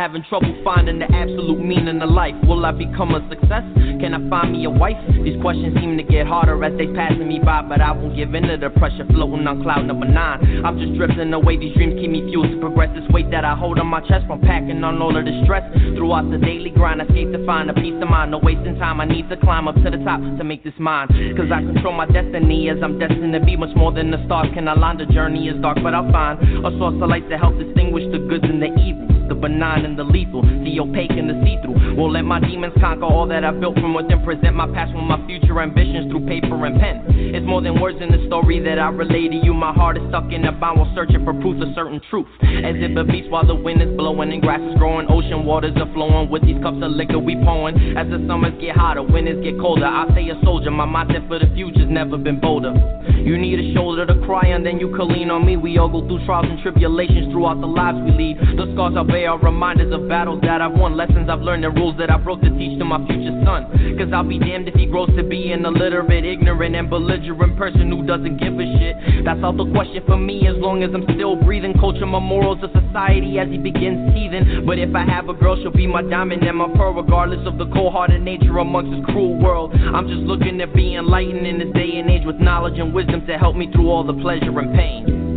[0.00, 2.32] Having trouble finding the absolute meaning of life.
[2.48, 3.60] Will I become a success?
[4.00, 4.96] Can I find me a wife?
[5.20, 8.32] These questions seem to get harder as they passing me by, but I won't give
[8.32, 10.64] in to the pressure floating on cloud number nine.
[10.64, 11.60] I'm just drifting away.
[11.60, 12.88] These dreams keep me fueled to progress.
[12.96, 15.68] This weight that I hold on my chest from packing on all of the stress.
[15.92, 18.32] Throughout the daily grind, I seek to find a peace of mind.
[18.32, 19.04] No wasting time.
[19.04, 21.12] I need to climb up to the top to make this mine.
[21.36, 24.48] Cause I control my destiny as I'm destined to be much more than the stars.
[24.56, 27.36] Can I line the journey is dark, but I'll find a source of light to
[27.36, 29.19] help distinguish the goods and the evils.
[29.30, 31.94] The benign and the lethal, the opaque and the see-through.
[31.94, 34.18] Won't let my demons conquer all that I built from within.
[34.26, 37.06] Present my past with my future ambitions through paper and pen.
[37.34, 39.54] It's more than words in the story that I relay to you.
[39.54, 42.26] My heart is stuck in a bound while searching for proof of certain truth.
[42.42, 45.72] As if a beast while the wind is blowing and grass is growing, ocean waters
[45.76, 46.28] are flowing.
[46.28, 47.96] With these cups of liquor we pouring.
[47.96, 49.86] As the summers get hotter, winters get colder.
[49.86, 52.74] I say a soldier, my mindset for the future's never been bolder.
[53.20, 55.56] You need a shoulder to cry on, then you can lean on me.
[55.56, 58.38] We all go through trials and tribulations throughout the lives we lead.
[58.56, 61.76] The scars I bear are reminders of battles that I've won, lessons I've learned, and
[61.76, 63.68] rules that I broke to teach to my future son.
[63.98, 67.90] Cause I'll be damned if he grows to be an illiterate, ignorant, and belligerent person
[67.90, 69.24] who doesn't give a shit.
[69.24, 71.74] That's out the question for me as long as I'm still breathing.
[71.78, 74.64] Culture my morals of society as he begins teething.
[74.64, 77.58] But if I have a girl, she'll be my diamond and my pearl, regardless of
[77.58, 79.74] the cold hearted nature amongst this cruel world.
[79.74, 83.26] I'm just looking to be enlightened in this day and age with knowledge and wisdom
[83.26, 85.29] to help me through all the pleasure and pain.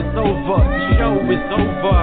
[0.00, 0.60] Is over.
[0.96, 2.00] Show is over.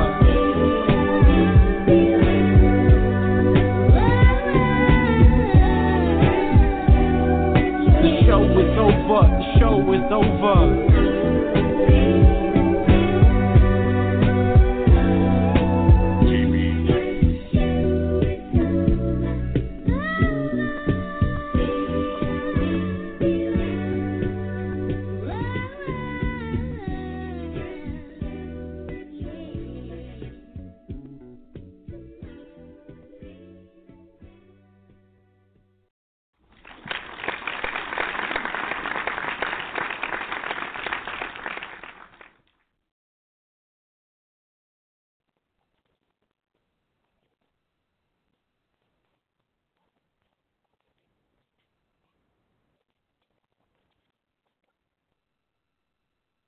[8.01, 9.21] The show is over.
[9.33, 10.96] The show is over.